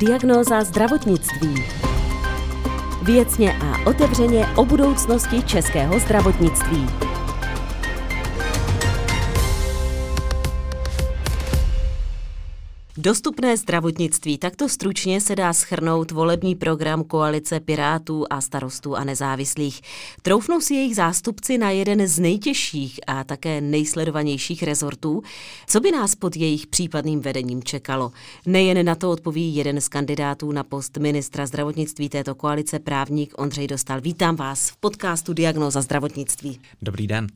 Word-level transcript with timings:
Diagnóza 0.00 0.64
zdravotnictví. 0.64 1.64
Věcně 3.02 3.52
a 3.52 3.86
otevřeně 3.86 4.46
o 4.56 4.64
budoucnosti 4.64 5.42
českého 5.42 5.98
zdravotnictví. 5.98 6.86
Dostupné 13.02 13.56
zdravotnictví. 13.56 14.38
Takto 14.38 14.68
stručně 14.68 15.20
se 15.20 15.36
dá 15.36 15.52
schrnout 15.52 16.10
volební 16.10 16.54
program 16.54 17.04
koalice 17.04 17.60
Pirátů 17.60 18.26
a 18.30 18.40
starostů 18.40 18.96
a 18.96 19.04
nezávislých. 19.04 19.80
Troufnou 20.22 20.60
si 20.60 20.74
jejich 20.74 20.96
zástupci 20.96 21.58
na 21.58 21.70
jeden 21.70 22.06
z 22.06 22.18
nejtěžších 22.18 23.00
a 23.06 23.24
také 23.24 23.60
nejsledovanějších 23.60 24.62
rezortů. 24.62 25.22
Co 25.66 25.80
by 25.80 25.92
nás 25.92 26.14
pod 26.14 26.36
jejich 26.36 26.66
případným 26.66 27.20
vedením 27.20 27.62
čekalo? 27.62 28.12
Nejen 28.46 28.86
na 28.86 28.94
to 28.94 29.10
odpoví 29.10 29.56
jeden 29.56 29.80
z 29.80 29.88
kandidátů 29.88 30.52
na 30.52 30.64
post 30.64 30.96
ministra 30.96 31.46
zdravotnictví 31.46 32.08
této 32.08 32.34
koalice, 32.34 32.78
právník 32.78 33.34
Ondřej 33.36 33.66
Dostal. 33.66 34.00
Vítám 34.00 34.36
vás 34.36 34.70
v 34.70 34.76
podcastu 34.76 35.32
Diagnoza 35.32 35.82
zdravotnictví. 35.82 36.60
Dobrý 36.82 37.06
den. 37.06 37.26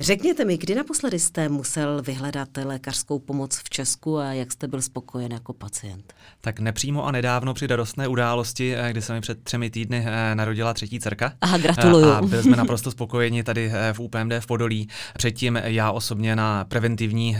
Řekněte 0.00 0.44
mi, 0.44 0.58
kdy 0.58 0.74
naposledy 0.74 1.18
jste 1.18 1.48
musel 1.48 2.02
vyhledat 2.02 2.48
lékařskou 2.64 3.18
pomoc 3.18 3.56
v 3.56 3.70
Česku 3.70 4.18
a 4.18 4.32
jak 4.32 4.52
jste 4.52 4.68
byl 4.68 4.82
spokojený 4.82 5.03
spokojen 5.04 5.32
jako 5.32 5.52
pacient? 5.52 6.14
Tak 6.40 6.60
nepřímo 6.60 7.06
a 7.06 7.12
nedávno 7.12 7.54
při 7.54 7.66
radostné 7.66 8.08
události, 8.08 8.76
eh, 8.76 8.90
kdy 8.90 9.02
se 9.02 9.12
mi 9.12 9.20
před 9.20 9.44
třemi 9.44 9.70
týdny 9.70 10.04
eh, 10.06 10.34
narodila 10.34 10.74
třetí 10.74 11.00
dcerka. 11.00 11.32
Aha, 11.40 11.58
gratuluju. 11.58 12.10
A 12.10 12.22
byli 12.22 12.42
jsme 12.42 12.56
naprosto 12.56 12.90
spokojeni 12.90 13.42
tady 13.42 13.70
eh, 13.74 13.92
v 13.92 14.00
UPMD 14.00 14.32
v 14.40 14.46
Podolí. 14.46 14.88
Předtím 15.16 15.56
já 15.64 15.90
osobně 15.92 16.36
na 16.36 16.64
preventivní 16.64 17.36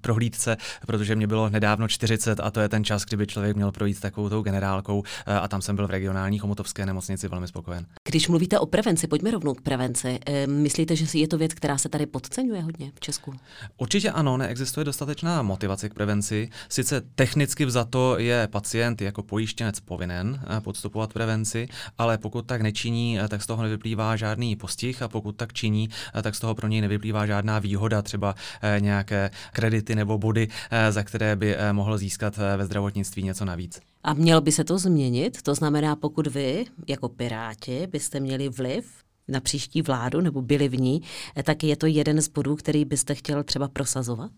prohlídce, 0.00 0.56
protože 0.86 1.16
mě 1.16 1.26
bylo 1.26 1.50
nedávno 1.50 1.88
40 1.88 2.40
a 2.40 2.50
to 2.50 2.60
je 2.60 2.68
ten 2.68 2.84
čas, 2.84 3.04
kdyby 3.04 3.26
člověk 3.26 3.56
měl 3.56 3.72
projít 3.72 4.00
takovou 4.00 4.28
tou 4.28 4.42
generálkou 4.42 5.02
a 5.26 5.48
tam 5.48 5.62
jsem 5.62 5.76
byl 5.76 5.86
v 5.86 5.90
regionální 5.90 6.38
chomotovské 6.38 6.86
nemocnici 6.86 7.28
velmi 7.28 7.48
spokojen. 7.48 7.86
Když 8.08 8.28
mluvíte 8.28 8.58
o 8.58 8.66
prevenci, 8.66 9.06
pojďme 9.06 9.30
rovnou 9.30 9.54
k 9.54 9.60
prevenci. 9.60 10.18
Myslíte, 10.46 10.96
že 10.96 11.18
je 11.18 11.28
to 11.28 11.38
věc, 11.38 11.54
která 11.54 11.78
se 11.78 11.88
tady 11.88 12.06
podceňuje 12.06 12.62
hodně 12.62 12.92
v 12.94 13.00
Česku? 13.00 13.34
Určitě 13.76 14.10
ano, 14.10 14.36
neexistuje 14.36 14.84
dostatečná 14.84 15.42
motivace 15.42 15.88
k 15.88 15.94
prevenci. 15.94 16.48
Sice 16.72 17.00
technicky 17.14 17.64
vzato 17.64 18.18
je 18.18 18.48
pacient 18.48 19.02
jako 19.02 19.22
pojištěnec 19.22 19.80
povinen 19.80 20.40
eh, 20.56 20.60
podstupovat 20.60 21.12
prevenci, 21.12 21.68
ale 21.98 22.18
pokud 22.18 22.46
tak 22.46 22.60
nečiní, 22.60 23.20
eh, 23.20 23.28
tak 23.28 23.42
z 23.42 23.46
toho 23.46 23.62
nevyplývá 23.62 24.16
žádný 24.16 24.56
postih 24.56 25.02
a 25.02 25.08
pokud 25.08 25.36
tak 25.36 25.52
činí, 25.52 25.88
eh, 26.14 26.22
tak 26.22 26.34
z 26.34 26.40
toho 26.40 26.54
pro 26.54 26.68
něj 26.68 26.80
nevyplývá 26.80 27.26
žádná 27.26 27.58
výhoda, 27.58 28.02
třeba 28.02 28.34
nějaké 28.78 29.30
kredity 29.52 29.94
nebo 29.94 30.18
body, 30.18 30.48
za 30.90 31.02
které 31.02 31.36
by 31.36 31.56
mohl 31.72 31.98
získat 31.98 32.36
ve 32.36 32.66
zdravotnictví 32.66 33.22
něco 33.22 33.44
navíc. 33.44 33.80
A 34.04 34.14
mělo 34.14 34.40
by 34.40 34.52
se 34.52 34.64
to 34.64 34.78
změnit? 34.78 35.42
To 35.42 35.54
znamená, 35.54 35.96
pokud 35.96 36.26
vy 36.26 36.64
jako 36.88 37.08
piráti 37.08 37.86
byste 37.86 38.20
měli 38.20 38.48
vliv 38.48 39.01
na 39.28 39.40
příští 39.40 39.82
vládu 39.82 40.20
nebo 40.20 40.42
byli 40.42 40.68
v 40.68 40.80
ní, 40.80 41.02
eh, 41.36 41.42
tak 41.42 41.64
je 41.64 41.76
to 41.76 41.86
jeden 41.86 42.22
z 42.22 42.28
bodů, 42.28 42.56
který 42.56 42.84
byste 42.84 43.14
chtěl 43.14 43.42
třeba 43.42 43.68
prosazovat? 43.68 44.30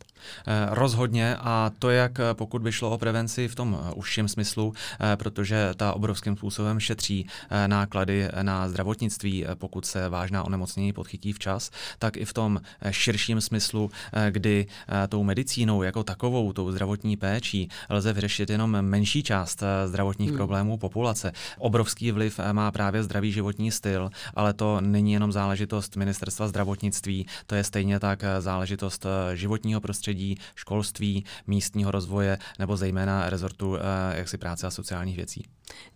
Eh, 0.47 0.67
rozhodně 0.71 1.37
a 1.37 1.71
to, 1.79 1.91
jak 1.91 2.21
eh, 2.21 2.35
pokud 2.35 2.63
by 2.63 2.73
šlo 2.73 2.91
o 2.91 2.99
prevenci 2.99 3.49
v 3.49 3.55
tom 3.55 3.79
užším 3.95 4.29
smyslu, 4.29 4.73
protože 5.17 5.71
ta 5.77 5.93
obrovským 5.93 6.37
způsobem 6.37 6.81
šetří 6.81 7.27
náklady 7.67 8.29
na 8.43 8.69
zdravotnictví, 8.69 9.45
pokud 9.55 9.87
se 9.87 10.09
vážná 10.09 10.45
onemocnění 10.45 10.93
podchytí 10.93 11.33
včas, 11.33 11.71
tak 11.99 12.17
i 12.17 12.25
v 12.25 12.33
tom 12.33 12.61
širším 12.91 13.41
smyslu, 13.41 13.91
kdy 14.31 14.67
tou 15.09 15.23
medicínou 15.23 15.83
jako 15.83 16.05
takovou, 16.05 16.53
tou 16.53 16.71
zdravotní 16.71 17.17
péčí, 17.17 17.69
lze 17.91 18.13
vyřešit 18.13 18.51
jenom 18.51 18.83
menší 18.83 19.23
část 19.23 19.63
zdravotních 19.87 20.29
hmm. 20.29 20.39
problémů 20.39 20.77
populace. 20.77 21.33
Obrovský 21.59 22.13
vliv 22.13 22.41
má 22.53 22.73
právě 22.73 23.03
zdravý 23.03 23.33
životní 23.33 23.71
styl, 23.71 24.11
ale 24.35 24.53
to 24.53 24.74
není 24.81 25.13
jenom 25.13 25.33
záležitost 25.33 25.97
ministerstva 25.97 26.49
zdravotnictví, 26.49 27.27
to 27.47 27.55
je 27.55 27.65
stejně 27.65 28.01
tak 28.01 28.25
eh, 28.25 28.41
záležitost 28.41 29.07
eh, 29.07 29.37
životního 29.37 29.81
prostředí, 29.81 30.39
školství, 30.55 31.25
místního 31.47 31.91
rozvoje 31.91 32.39
nebo 32.59 32.77
zejména 32.77 33.31
rezortu 33.31 33.77
eh, 33.77 33.81
jaksi 34.17 34.39
práce 34.39 34.67
a 34.67 34.71
sociálních 34.71 35.17
věcí. 35.17 35.45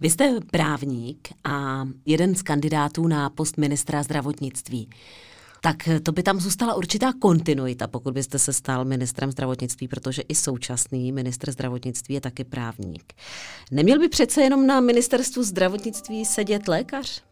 Vy 0.01 0.11
jste 0.11 0.41
právník 0.51 1.29
a 1.45 1.85
jeden 2.07 2.35
z 2.35 2.43
kandidátů 2.43 3.07
na 3.07 3.31
post 3.31 3.57
ministra 3.57 4.03
zdravotnictví 4.03 4.89
tak 5.61 5.89
to 6.03 6.13
by 6.13 6.23
tam 6.23 6.41
zůstala 6.41 6.75
určitá 6.75 7.13
kontinuita, 7.19 7.87
pokud 7.87 8.15
byste 8.15 8.39
se 8.39 8.53
stal 8.53 8.85
ministrem 8.85 9.33
zdravotnictví, 9.33 9.89
protože 9.89 10.23
i 10.23 10.35
současný 10.35 11.13
ministr 11.13 11.51
zdravotnictví 11.51 12.15
je 12.15 12.21
taky 12.21 12.45
právník. 12.45 13.13
Neměl 13.71 13.99
by 13.99 14.09
přece 14.09 14.43
jenom 14.43 14.67
na 14.67 14.81
ministerstvu 14.81 15.43
zdravotnictví 15.43 16.25
sedět 16.25 16.69
lékař? 16.69 17.23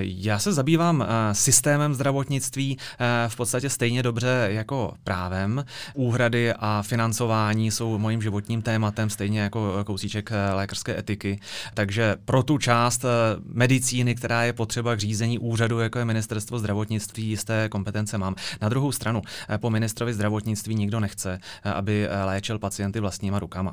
Já 0.00 0.38
se 0.38 0.52
zabývám 0.52 1.02
eh, 1.02 1.34
systémem 1.34 1.94
zdravotnictví 1.94 2.78
eh, 2.78 3.28
v 3.28 3.36
podstatě 3.36 3.70
stejně 3.70 4.02
dobře 4.02 4.48
jako 4.50 4.94
právem. 5.04 5.64
Úhrady 5.94 6.52
a 6.52 6.82
financování 6.82 7.70
jsou 7.70 7.98
mojím 7.98 8.22
životním 8.22 8.62
tématem, 8.62 9.10
stejně 9.10 9.40
jako 9.40 9.84
kousíček 9.84 10.32
eh, 10.32 10.54
lékařské 10.54 10.98
etiky. 10.98 11.40
Takže 11.74 12.16
pro 12.24 12.42
tu 12.42 12.58
část 12.58 13.04
medicíny, 13.44 14.14
která 14.14 14.42
je 14.42 14.52
potřeba 14.52 14.94
k 14.94 14.98
řízení 14.98 15.38
úřadu, 15.38 15.80
jako 15.80 15.98
je 15.98 16.04
ministerstvo 16.04 16.58
zdravotnictví, 16.58 17.24
jisté 17.24 17.68
kompetence 17.68 18.18
mám. 18.18 18.34
Na 18.60 18.68
druhou 18.68 18.92
stranu, 18.92 19.22
po 19.56 19.70
ministrovi 19.70 20.14
zdravotnictví 20.14 20.74
nikdo 20.74 21.00
nechce, 21.00 21.40
aby 21.74 22.08
léčil 22.24 22.58
pacienty 22.58 23.00
vlastníma 23.00 23.38
rukama. 23.38 23.72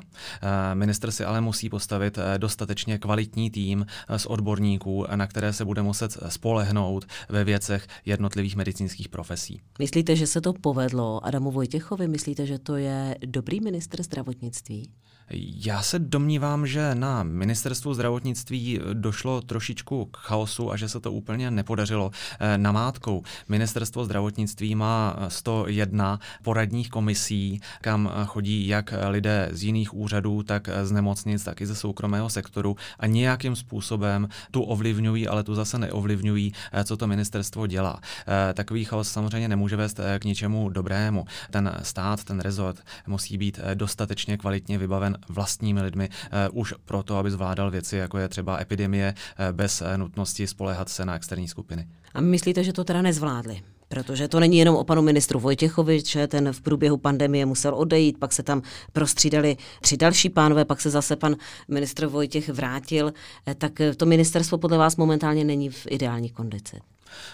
Minister 0.74 1.10
si 1.10 1.24
ale 1.24 1.40
musí 1.40 1.68
postavit 1.68 2.18
dostatečně 2.38 2.98
kvalitní 2.98 3.50
tým 3.50 3.86
z 4.16 4.26
odborníků, 4.26 5.06
na 5.16 5.26
které 5.26 5.52
se 5.52 5.64
bude 5.72 5.82
muset 5.82 6.16
spolehnout 6.28 7.04
ve 7.28 7.44
věcech 7.44 7.86
jednotlivých 8.04 8.56
medicínských 8.56 9.08
profesí. 9.08 9.60
Myslíte, 9.78 10.16
že 10.16 10.26
se 10.26 10.40
to 10.40 10.52
povedlo 10.52 11.26
Adamu 11.26 11.50
Vojtěchovi? 11.50 12.08
Myslíte, 12.08 12.46
že 12.46 12.58
to 12.58 12.76
je 12.76 13.16
dobrý 13.26 13.60
ministr 13.60 14.02
zdravotnictví? 14.02 14.90
Já 15.30 15.82
se 15.82 15.98
domnívám, 15.98 16.66
že 16.66 16.94
na 16.94 17.22
ministerstvu 17.22 17.94
zdravotnictví 17.94 18.80
došlo 18.92 19.40
trošičku 19.40 20.04
k 20.04 20.16
chaosu 20.16 20.72
a 20.72 20.76
že 20.76 20.88
se 20.88 21.00
to 21.00 21.12
úplně 21.12 21.50
nepodařilo. 21.50 22.10
Eh, 22.40 22.58
namátkou 22.58 23.22
ministerstvo 23.48 24.04
zdravotnictví 24.04 24.74
má 24.74 25.16
101 25.28 26.20
poradních 26.42 26.90
komisí, 26.90 27.60
kam 27.80 28.10
chodí 28.26 28.66
jak 28.66 28.94
lidé 29.08 29.48
z 29.52 29.62
jiných 29.62 29.94
úřadů, 29.94 30.42
tak 30.42 30.68
z 30.82 30.92
nemocnic, 30.92 31.44
tak 31.44 31.60
i 31.60 31.66
ze 31.66 31.74
soukromého 31.74 32.30
sektoru 32.30 32.76
a 32.98 33.06
nějakým 33.06 33.56
způsobem 33.56 34.28
tu 34.50 34.62
ovlivňují, 34.62 35.28
ale 35.28 35.44
tu 35.44 35.54
zase 35.54 35.78
neovlivňují, 35.78 36.52
eh, 36.72 36.84
co 36.84 36.96
to 36.96 37.06
ministerstvo 37.06 37.66
dělá. 37.66 38.00
Eh, 38.26 38.54
takový 38.54 38.84
chaos 38.84 39.08
samozřejmě 39.08 39.48
nemůže 39.48 39.76
vést 39.76 40.00
k 40.18 40.24
ničemu 40.24 40.68
dobrému. 40.68 41.24
Ten 41.50 41.72
stát, 41.82 42.24
ten 42.24 42.40
rezort 42.40 42.80
musí 43.06 43.38
být 43.38 43.60
dostatečně 43.74 44.36
kvalitně 44.36 44.78
vybaven 44.78 45.11
vlastními 45.28 45.82
lidmi 45.82 46.08
uh, 46.52 46.58
už 46.58 46.74
proto, 46.84 47.16
aby 47.16 47.30
zvládal 47.30 47.70
věci, 47.70 47.96
jako 47.96 48.18
je 48.18 48.28
třeba 48.28 48.60
epidemie, 48.60 49.14
uh, 49.14 49.56
bez 49.56 49.80
uh, 49.80 49.86
nutnosti 49.96 50.46
spolehat 50.46 50.88
se 50.88 51.04
na 51.04 51.16
externí 51.16 51.48
skupiny. 51.48 51.88
A 52.14 52.20
myslíte, 52.20 52.64
že 52.64 52.72
to 52.72 52.84
teda 52.84 53.02
nezvládli? 53.02 53.62
Protože 53.88 54.28
to 54.28 54.40
není 54.40 54.58
jenom 54.58 54.76
o 54.76 54.84
panu 54.84 55.02
ministru 55.02 55.40
Vojtěchovi, 55.40 56.02
že 56.06 56.26
ten 56.26 56.52
v 56.52 56.60
průběhu 56.60 56.96
pandemie 56.96 57.46
musel 57.46 57.74
odejít, 57.74 58.18
pak 58.18 58.32
se 58.32 58.42
tam 58.42 58.62
prostřídali 58.92 59.56
tři 59.80 59.96
další 59.96 60.28
pánové, 60.28 60.64
pak 60.64 60.80
se 60.80 60.90
zase 60.90 61.16
pan 61.16 61.36
ministr 61.68 62.06
Vojtěch 62.06 62.48
vrátil. 62.48 63.12
Tak 63.58 63.72
to 63.96 64.06
ministerstvo 64.06 64.58
podle 64.58 64.78
vás 64.78 64.96
momentálně 64.96 65.44
není 65.44 65.68
v 65.68 65.86
ideální 65.90 66.30
kondici. 66.30 66.80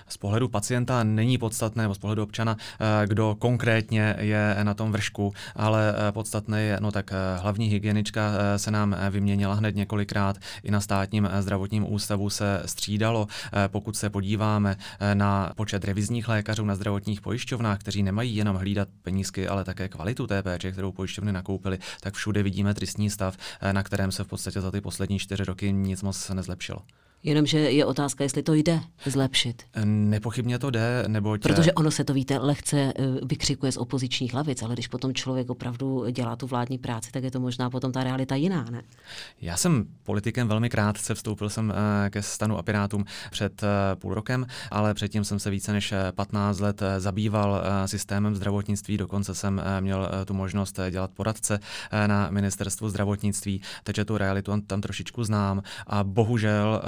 Z 0.09 0.16
pohledu 0.16 0.49
pacienta 0.49 1.05
není 1.05 1.39
podstatné, 1.39 1.83
nebo 1.83 1.94
z 1.94 1.99
pohledu 1.99 2.22
občana, 2.22 2.56
eh, 2.81 3.06
kdo 3.06 3.37
konkrétně 3.38 4.17
je 4.19 4.56
na 4.62 4.75
tom 4.75 4.93
vršku, 4.93 5.32
ale 5.56 5.94
eh, 6.08 6.12
podstatné 6.12 6.62
je, 6.62 6.79
no 6.81 6.93
tak 6.93 7.12
eh, 7.12 7.38
hlavní 7.38 7.67
hygienička 7.67 8.32
se 8.56 8.70
nám 8.70 8.97
vyměnila 9.11 9.55
hned 9.55 9.76
několikrát, 9.76 10.37
i 10.62 10.70
na 10.70 10.81
státním 10.81 11.29
zdravotním 11.41 11.93
ústavu 11.93 12.31
se 12.31 12.62
střídalo. 12.67 13.26
Pokud 13.69 13.97
se 13.97 14.11
podíváme 14.11 14.76
na 15.14 15.53
počet 15.56 15.85
revizních 15.85 16.29
lékařů 16.29 16.64
na 16.64 16.75
zdravotních 16.75 17.20
pojišťovnách, 17.20 17.79
kteří 17.79 18.03
nemají 18.03 18.37
jenom 18.37 18.56
hlídat 18.56 18.88
penízky, 19.03 19.49
ale 19.49 19.64
také 19.64 19.88
kvalitu 19.88 20.26
té 20.26 20.43
péče, 20.43 20.73
kterou 20.73 20.93
pojišťovny 20.93 21.32
nakoupily, 21.32 21.79
tak 22.00 22.14
všude 22.14 22.43
vidíme 22.43 22.75
tristní 22.75 23.11
stav, 23.11 23.37
na 23.73 23.82
kterém 23.82 24.12
se 24.12 24.25
v 24.25 24.26
podstatě 24.26 24.61
za 24.61 24.70
ty 24.70 24.81
poslední 24.81 25.19
čtyři 25.19 25.44
roky 25.44 25.73
nic 25.73 26.03
moc 26.03 26.31
nezlepšilo. 26.31 26.81
Jenomže 27.23 27.59
je 27.59 27.85
otázka, 27.85 28.25
jestli 28.25 28.43
to 28.43 28.55
jde 28.55 28.81
zlepšit. 29.06 29.62
Nepochybně 29.85 30.59
to 30.59 30.70
jde, 30.70 31.05
nebo 31.06 31.37
Protože 31.43 31.73
ono 31.73 31.91
se 31.91 32.05
to, 32.05 32.15
víte, 32.15 32.38
lehce 32.38 32.79
eh, 32.81 32.93
vykřikuje 33.25 33.73
z 33.73 33.76
opozičních 33.76 34.35
lavic, 34.35 34.62
ale 34.62 34.75
když 34.75 34.88
potom 34.88 35.15
člověk 35.15 35.50
opravdu 35.50 36.11
dělá 36.11 36.37
tu 36.37 36.47
vládní 36.47 36.79
práci, 36.79 37.11
tak 37.12 37.25
je 37.25 37.31
to 37.31 37.41
možná 37.41 37.70
potom 37.70 37.93
ta 37.93 38.05
realita 38.05 38.35
jiná, 38.35 38.65
ne? 38.70 38.82
Já 39.41 39.56
jsem 39.56 39.85
politikem 40.03 40.49
velmi 40.49 40.70
krátce, 40.70 41.15
vstoupil 41.15 41.50
jsem 41.50 41.73
eh, 42.06 42.11
ke 42.11 42.23
stanu 42.23 42.59
a 42.59 42.62
Pirátům 42.62 43.05
před 43.31 43.62
eh, 43.62 43.97
půl 43.97 44.15
rokem, 44.15 44.47
ale 44.70 44.94
předtím 44.94 45.25
jsem 45.25 45.38
se 45.38 45.50
více 45.50 45.73
než 45.73 45.94
15 46.15 46.61
let 46.61 46.82
zabýval 46.99 47.62
systémem 47.87 48.35
zdravotnictví, 48.35 48.97
dokonce 48.97 49.35
jsem 49.35 49.62
měl 49.81 50.09
tu 50.25 50.35
možnost 50.35 50.81
dělat 50.91 51.11
poradce 51.11 51.59
na 52.06 52.31
ministerstvu 52.31 52.88
zdravotnictví, 52.88 53.62
takže 53.85 54.05
tu 54.05 54.19
realitu 54.19 54.61
tam 54.67 54.81
trošičku 54.81 55.25
znám 55.25 55.62
a 55.87 56.05
bohužel 56.05 56.82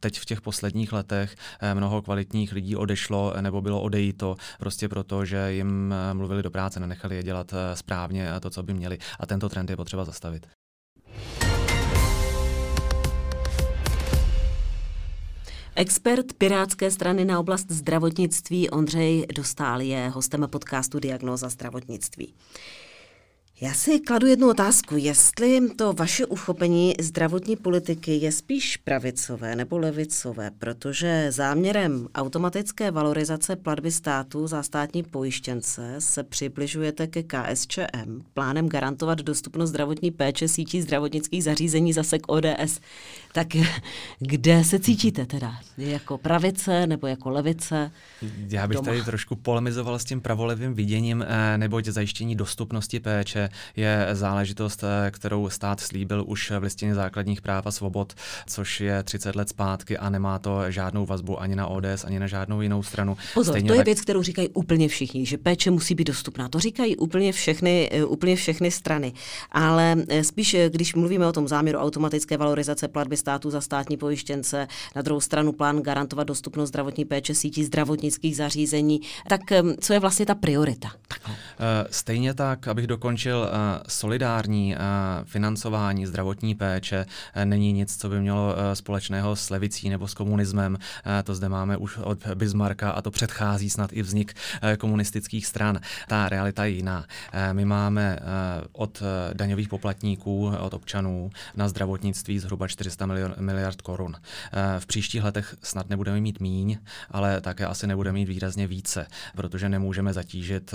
teď 0.00 0.18
v 0.18 0.24
těch 0.24 0.40
posledních 0.40 0.92
letech 0.92 1.36
eh, 1.60 1.74
mnoho 1.74 2.02
kvalitních 2.02 2.52
lidí 2.52 2.76
odešlo 2.76 3.32
eh, 3.36 3.42
nebo 3.42 3.60
bylo 3.60 3.80
odejito 3.80 4.36
prostě 4.58 4.88
proto, 4.88 5.24
že 5.24 5.52
jim 5.52 5.94
eh, 6.10 6.14
mluvili 6.14 6.42
do 6.42 6.50
práce, 6.50 6.80
nenechali 6.80 7.16
je 7.16 7.22
dělat 7.22 7.54
správně 7.74 8.28
to, 8.40 8.50
co 8.50 8.62
by 8.62 8.74
měli. 8.74 8.98
A 9.20 9.26
tento 9.26 9.48
trend 9.48 9.70
je 9.70 9.76
potřeba 9.76 10.04
zastavit. 10.04 10.46
Expert 15.74 16.32
Pirátské 16.38 16.90
strany 16.90 17.24
na 17.24 17.40
oblast 17.40 17.70
zdravotnictví 17.70 18.70
Ondřej 18.70 19.26
Dostál 19.34 19.80
je 19.80 20.08
hostem 20.08 20.46
podcastu 20.50 21.00
Diagnoza 21.00 21.48
zdravotnictví. 21.48 22.34
Já 23.60 23.72
si 23.72 24.00
kladu 24.00 24.26
jednu 24.26 24.50
otázku, 24.50 24.96
jestli 24.96 25.60
to 25.76 25.92
vaše 25.92 26.26
uchopení 26.26 26.94
zdravotní 27.00 27.56
politiky 27.56 28.16
je 28.16 28.32
spíš 28.32 28.76
pravicové 28.76 29.56
nebo 29.56 29.78
levicové, 29.78 30.50
protože 30.58 31.26
záměrem 31.32 32.08
automatické 32.14 32.90
valorizace 32.90 33.56
platby 33.56 33.90
státu 33.90 34.46
za 34.46 34.62
státní 34.62 35.02
pojištěnce 35.02 35.94
se 35.98 36.22
přibližujete 36.22 37.06
ke 37.06 37.22
KSČM, 37.22 38.22
plánem 38.34 38.68
garantovat 38.68 39.18
dostupnost 39.18 39.70
zdravotní 39.70 40.10
péče 40.10 40.48
sítí 40.48 40.82
zdravotnických 40.82 41.44
zařízení 41.44 41.92
zase 41.92 42.18
k 42.18 42.32
ODS. 42.32 42.80
Tak 43.32 43.46
kde 44.18 44.64
se 44.64 44.78
cítíte 44.78 45.26
teda? 45.26 45.54
Jako 45.78 46.18
pravice 46.18 46.86
nebo 46.86 47.06
jako 47.06 47.30
levice? 47.30 47.90
Já 48.48 48.66
bych 48.66 48.76
doma? 48.76 48.86
tady 48.86 49.02
trošku 49.02 49.36
polemizoval 49.36 49.98
s 49.98 50.04
tím 50.04 50.20
pravolevým 50.20 50.74
viděním, 50.74 51.24
eh, 51.28 51.58
neboť 51.58 51.84
zajištění 51.84 52.36
dostupnosti 52.36 53.00
péče 53.00 53.47
je 53.76 54.08
záležitost, 54.12 54.84
eh, 54.84 55.10
kterou 55.10 55.48
stát 55.50 55.80
slíbil 55.80 56.24
už 56.26 56.50
v 56.50 56.62
listině 56.62 56.94
základních 56.94 57.42
práv 57.42 57.66
a 57.66 57.70
svobod, 57.70 58.14
což 58.46 58.80
je 58.80 59.02
30 59.02 59.36
let 59.36 59.48
zpátky 59.48 59.98
a 59.98 60.10
nemá 60.10 60.38
to 60.38 60.70
žádnou 60.70 61.06
vazbu 61.06 61.40
ani 61.40 61.56
na 61.56 61.66
ODS, 61.66 62.04
ani 62.04 62.18
na 62.18 62.26
žádnou 62.26 62.60
jinou 62.60 62.82
stranu. 62.82 63.16
Pozor, 63.34 63.52
Stejně 63.52 63.68
to 63.68 63.74
je 63.74 63.78
tak... 63.78 63.86
věc, 63.86 64.00
kterou 64.00 64.22
říkají 64.22 64.48
úplně 64.48 64.88
všichni, 64.88 65.26
že 65.26 65.38
péče 65.38 65.70
musí 65.70 65.94
být 65.94 66.06
dostupná. 66.06 66.48
To 66.48 66.60
říkají 66.60 66.96
úplně 66.96 67.32
všechny, 67.32 67.88
eh, 67.92 68.04
úplně 68.04 68.36
všechny 68.36 68.70
strany. 68.70 69.12
Ale 69.52 69.96
eh, 70.08 70.24
spíš, 70.24 70.56
když 70.68 70.94
mluvíme 70.94 71.26
o 71.26 71.32
tom 71.32 71.48
záměru 71.48 71.78
automatické 71.78 72.36
valorizace 72.36 72.88
platby 72.88 73.16
státu 73.16 73.50
za 73.50 73.60
státní 73.60 73.96
pojištěnce, 73.96 74.68
na 74.96 75.02
druhou 75.02 75.20
stranu 75.20 75.52
plán 75.52 75.80
garantovat 75.80 76.26
dostupnost 76.26 76.68
zdravotní 76.68 77.04
péče 77.04 77.34
sítí 77.34 77.64
zdravotnických 77.64 78.36
zařízení, 78.36 79.00
tak 79.28 79.40
co 79.80 79.92
je 79.92 80.00
vlastně 80.00 80.26
ta 80.26 80.34
priorita? 80.34 80.88
Stejně 81.90 82.34
tak, 82.34 82.68
abych 82.68 82.86
dokončil 82.86 83.37
Eh, 83.44 83.80
solidární 83.88 84.74
eh, 84.74 84.78
financování 85.24 86.06
zdravotní 86.06 86.54
péče 86.54 87.06
eh, 87.34 87.44
není 87.44 87.72
nic, 87.72 87.96
co 87.96 88.08
by 88.08 88.20
mělo 88.20 88.54
společného 88.74 89.36
s 89.36 89.50
levicí 89.50 89.88
nebo 89.88 90.08
s 90.08 90.14
komunismem. 90.14 90.78
To 91.24 91.34
zde 91.34 91.48
máme 91.48 91.76
už 91.76 91.98
od 91.98 92.26
Bismarcka 92.26 92.90
a 92.90 93.02
to 93.02 93.10
předchází 93.10 93.70
snad 93.70 93.92
i 93.92 94.02
vznik 94.02 94.34
komunistických 94.78 95.46
stran. 95.46 95.80
Ta 96.08 96.28
realita 96.28 96.64
je 96.64 96.70
jiná. 96.70 97.04
My 97.52 97.64
máme 97.64 98.18
od 98.72 99.02
daňových 99.32 99.68
poplatníků, 99.68 100.52
od 100.60 100.74
občanů 100.74 101.30
na 101.56 101.68
zdravotnictví 101.68 102.38
zhruba 102.38 102.68
400 102.68 103.06
miliard 103.40 103.82
korun. 103.82 104.16
V 104.78 104.86
příštích 104.86 105.24
letech 105.24 105.56
snad 105.62 105.90
nebudeme 105.90 106.20
mít 106.20 106.40
míň, 106.40 106.78
ale 107.10 107.40
také 107.40 107.66
asi 107.66 107.86
nebudeme 107.86 108.14
mít 108.14 108.28
výrazně 108.28 108.66
více, 108.66 109.06
protože 109.36 109.68
nemůžeme 109.68 110.12
zatížit 110.12 110.74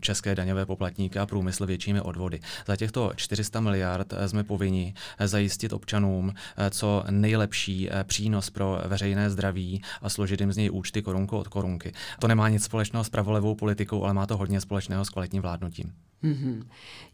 české 0.00 0.34
daňové 0.34 0.66
poplatníky 0.66 1.18
a 1.18 1.26
průmysl 1.26 1.66
větší 1.66 1.81
většími 1.82 2.00
odvody. 2.00 2.40
Za 2.66 2.76
těchto 2.76 3.12
400 3.16 3.60
miliard 3.60 4.12
eh, 4.12 4.28
jsme 4.28 4.44
povinni 4.44 4.94
eh, 5.18 5.28
zajistit 5.28 5.72
občanům 5.72 6.34
eh, 6.56 6.70
co 6.70 7.04
nejlepší 7.10 7.90
přínos 8.04 8.50
pro 8.50 8.78
veřejné 8.84 9.30
zdraví 9.30 9.82
a 10.02 10.08
složit 10.08 10.40
jim 10.40 10.52
z 10.52 10.56
něj 10.56 10.70
účty 10.70 11.02
korunku 11.02 11.38
od 11.38 11.48
korunky. 11.48 11.92
To 12.20 12.28
nemá 12.28 12.48
nic 12.48 12.64
společného 12.64 13.04
s 13.04 13.08
pravolevou 13.08 13.54
politikou, 13.54 14.04
ale 14.04 14.14
má 14.14 14.26
to 14.26 14.36
hodně 14.36 14.60
společného 14.60 15.04
s 15.04 15.08
kvalitním 15.08 15.42
vládnutím. 15.42 15.92
Mm-hmm. 16.24 16.62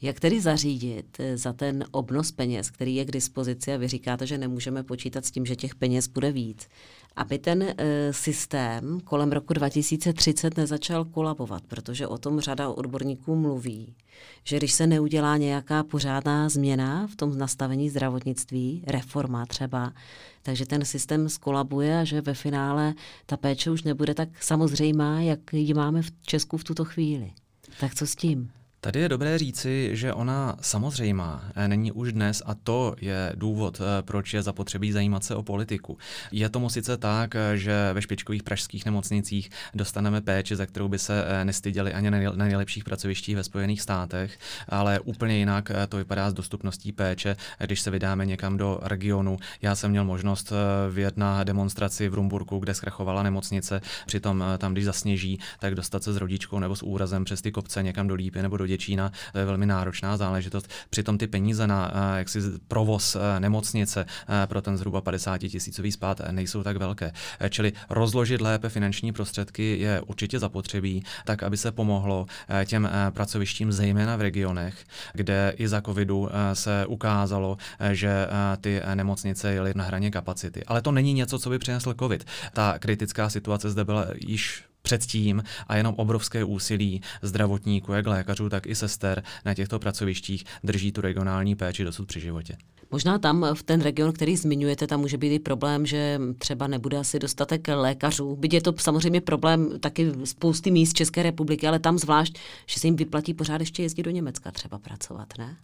Jak 0.03 0.21
tedy 0.21 0.41
zařídit 0.41 1.21
za 1.35 1.53
ten 1.53 1.85
obnos 1.91 2.33
peněz, 2.33 2.71
který 2.71 2.95
je 2.95 3.05
k 3.05 3.11
dispozici 3.11 3.73
a 3.73 3.77
vy 3.77 3.89
říkáte, 3.89 4.27
že 4.27 4.39
nemůžeme 4.39 4.83
počítat 4.83 5.25
s 5.25 5.31
tím, 5.31 5.47
že 5.47 5.57
těch 5.57 5.75
peněz 5.75 6.07
bude 6.07 6.33
víc, 6.33 6.69
aby 7.17 7.39
ten 7.39 7.63
uh, 7.63 7.73
systém 8.11 9.01
kolem 9.05 9.33
roku 9.33 9.53
2030 9.53 10.57
nezačal 10.57 11.05
kolabovat, 11.05 11.63
protože 11.69 12.07
o 12.07 12.19
tom 12.19 12.41
řada 12.41 12.69
odborníků 12.69 13.37
mluví, 13.37 13.95
že 14.45 14.57
když 14.57 14.73
se 14.73 14.87
neudělá 14.87 15.37
nějaká 15.37 15.83
pořádná 15.83 16.49
změna 16.49 17.07
v 17.07 17.17
tom 17.17 17.39
nastavení 17.39 17.91
zdravotnictví, 17.91 18.85
reforma 18.87 19.47
třeba, 19.47 19.93
takže 20.43 20.67
ten 20.67 20.85
systém 20.85 21.29
skolabuje 21.29 22.01
a 22.01 22.05
že 22.05 22.21
ve 22.21 22.35
finále 22.35 22.95
ta 23.27 23.37
péče 23.37 23.71
už 23.71 23.83
nebude 23.83 24.15
tak 24.15 24.43
samozřejmá, 24.43 25.21
jak 25.21 25.53
ji 25.53 25.75
máme 25.75 26.03
v 26.03 26.11
Česku 26.23 26.57
v 26.57 26.65
tuto 26.65 26.85
chvíli. 26.85 27.33
Tak 27.81 27.95
co 27.95 28.07
s 28.07 28.17
tím? 28.17 28.51
Tady 28.81 29.01
je 29.01 29.09
dobré 29.09 29.39
říci, 29.39 29.91
že 29.93 30.13
ona 30.13 30.57
samozřejmá 30.61 31.45
eh, 31.55 31.69
není 31.69 31.93
už 31.93 32.13
dnes 32.13 32.43
a 32.47 32.55
to 32.55 32.95
je 33.01 33.33
důvod, 33.35 33.81
eh, 33.81 34.03
proč 34.03 34.35
je 34.35 34.43
zapotřebí 34.43 34.93
zajímat 34.93 35.25
se 35.25 35.35
o 35.35 35.43
politiku. 35.43 35.99
Je 36.33 36.49
tomu 36.49 36.71
sice 36.71 36.97
tak, 36.97 37.35
eh, 37.35 37.57
že 37.57 37.93
ve 37.93 38.03
špičkových 38.03 38.43
pražských 38.43 38.85
nemocnicích 38.85 39.51
dostaneme 39.75 40.21
péči, 40.21 40.57
za 40.57 40.67
kterou 40.67 40.89
by 40.89 40.99
se 40.99 41.25
nestyděli 41.45 41.93
ani 41.93 42.11
na 42.11 42.33
nejlepších 42.33 42.85
pracovištích 42.85 43.37
ve 43.37 43.45
Spojených 43.45 43.81
státech, 43.81 44.39
ale 44.69 45.01
úplně 45.01 45.39
jinak 45.39 45.73
to 45.89 45.97
vypadá 45.97 46.31
s 46.31 46.35
dostupností 46.35 46.93
péče, 46.93 47.37
když 47.59 47.81
se 47.81 47.91
vydáme 47.91 48.27
někam 48.27 48.57
do 48.57 48.79
regionu. 48.83 49.37
Já 49.63 49.75
jsem 49.75 49.91
měl 49.91 50.05
možnost 50.05 50.53
vyjet 50.91 51.17
na 51.17 51.45
demonstraci 51.45 52.09
v 52.09 52.15
Rumburku, 52.15 52.59
kde 52.59 52.75
zkrachovala 52.75 53.23
nemocnice, 53.23 53.81
přitom 54.07 54.45
tam, 54.59 54.73
když 54.73 54.85
zasněží, 54.85 55.39
tak 55.59 55.75
dostat 55.75 56.03
se 56.03 56.13
s 56.13 56.17
rodičkou 56.17 56.59
nebo 56.59 56.77
s 56.77 56.83
úrazem 56.83 57.25
přes 57.25 57.43
ty 57.43 57.53
kopce 57.53 57.83
někam 57.83 58.09
do 58.09 58.15
Lípy 58.15 58.43
nebo 58.43 58.57
do 58.57 58.69
to 59.33 59.39
je 59.39 59.45
velmi 59.45 59.67
náročná 59.67 60.17
záležitost. 60.17 60.69
Přitom 60.91 61.19
ty 61.19 61.27
peníze 61.27 61.67
na 61.67 61.91
eh, 61.95 62.19
jaksi 62.19 62.41
provoz 62.69 63.17
eh, 63.17 63.41
nemocnice 63.41 64.07
eh, 64.29 64.47
pro 64.47 64.63
ten 64.63 64.77
zhruba 64.77 65.01
50 65.01 65.39
tisícový 65.39 65.93
spát 65.93 66.21
nejsou 66.31 66.63
tak 66.63 66.77
velké. 66.77 67.13
Čili 67.51 67.73
rozložit 67.91 68.41
lépe 68.41 68.69
finanční 68.69 69.13
prostředky 69.13 69.79
je 69.79 70.01
určitě 70.01 70.39
zapotřebí, 70.39 71.05
tak 71.25 71.43
aby 71.43 71.57
se 71.57 71.73
pomohlo 71.73 72.27
těm 72.65 72.91
pracovištím, 73.11 73.73
zejména 73.73 74.17
v 74.17 74.21
regionech, 74.21 74.85
kde 75.15 75.53
i 75.57 75.69
za 75.69 75.81
covidu 75.81 76.29
se 76.53 76.87
ukázalo, 76.87 77.57
že 77.93 78.27
ty 78.61 78.81
nemocnice 78.95 79.53
jely 79.53 79.73
na 79.75 79.85
hraně 79.85 80.11
kapacity. 80.11 80.65
Ale 80.65 80.83
to 80.83 80.93
není 80.93 81.13
něco, 81.13 81.39
co 81.39 81.51
by 81.51 81.59
přinesl 81.59 81.95
covid. 81.95 82.25
Ta 82.53 82.79
kritická 82.79 83.31
situace 83.31 83.71
zde 83.71 83.85
byla 83.85 84.07
již 84.27 84.68
předtím 84.83 85.43
a 85.67 85.77
jenom 85.77 85.95
obrovské 85.95 86.45
úsilí 86.45 87.03
zdravotníků, 87.23 87.93
jak 87.93 88.07
lékařů, 88.07 88.49
tak 88.49 88.67
i 88.67 88.75
sester 88.75 89.23
na 89.45 89.55
těchto 89.55 89.79
pracovištích 89.79 90.45
drží 90.65 90.93
tu 90.93 91.01
regionální 91.01 91.55
péči 91.55 91.85
dosud 91.85 92.09
při 92.09 92.21
životě. 92.21 92.57
Možná 92.91 93.19
tam 93.19 93.47
v 93.55 93.63
ten 93.63 93.81
region, 93.81 94.13
který 94.13 94.37
zmiňujete, 94.37 94.87
tam 94.87 95.01
může 95.01 95.19
být 95.19 95.35
i 95.35 95.39
problém, 95.39 95.87
že 95.87 96.21
třeba 96.39 96.67
nebude 96.67 96.99
asi 96.99 97.19
dostatek 97.19 97.69
lékařů. 97.69 98.37
Byť 98.37 98.55
je 98.55 98.61
to 98.61 98.75
samozřejmě 98.79 99.21
problém 99.21 99.81
taky 99.81 100.13
spousty 100.25 100.71
míst 100.71 100.93
České 100.93 101.23
republiky, 101.23 101.69
ale 101.69 101.79
tam 101.79 101.99
zvlášť, 101.99 102.39
že 102.67 102.81
se 102.81 102.87
jim 102.87 102.97
vyplatí 102.97 103.35
pořád 103.35 103.61
ještě 103.61 103.83
jezdit 103.83 104.03
do 104.03 104.11
Německa 104.11 104.51
třeba 104.51 104.79
pracovat, 104.79 105.29
ne? 105.39 105.57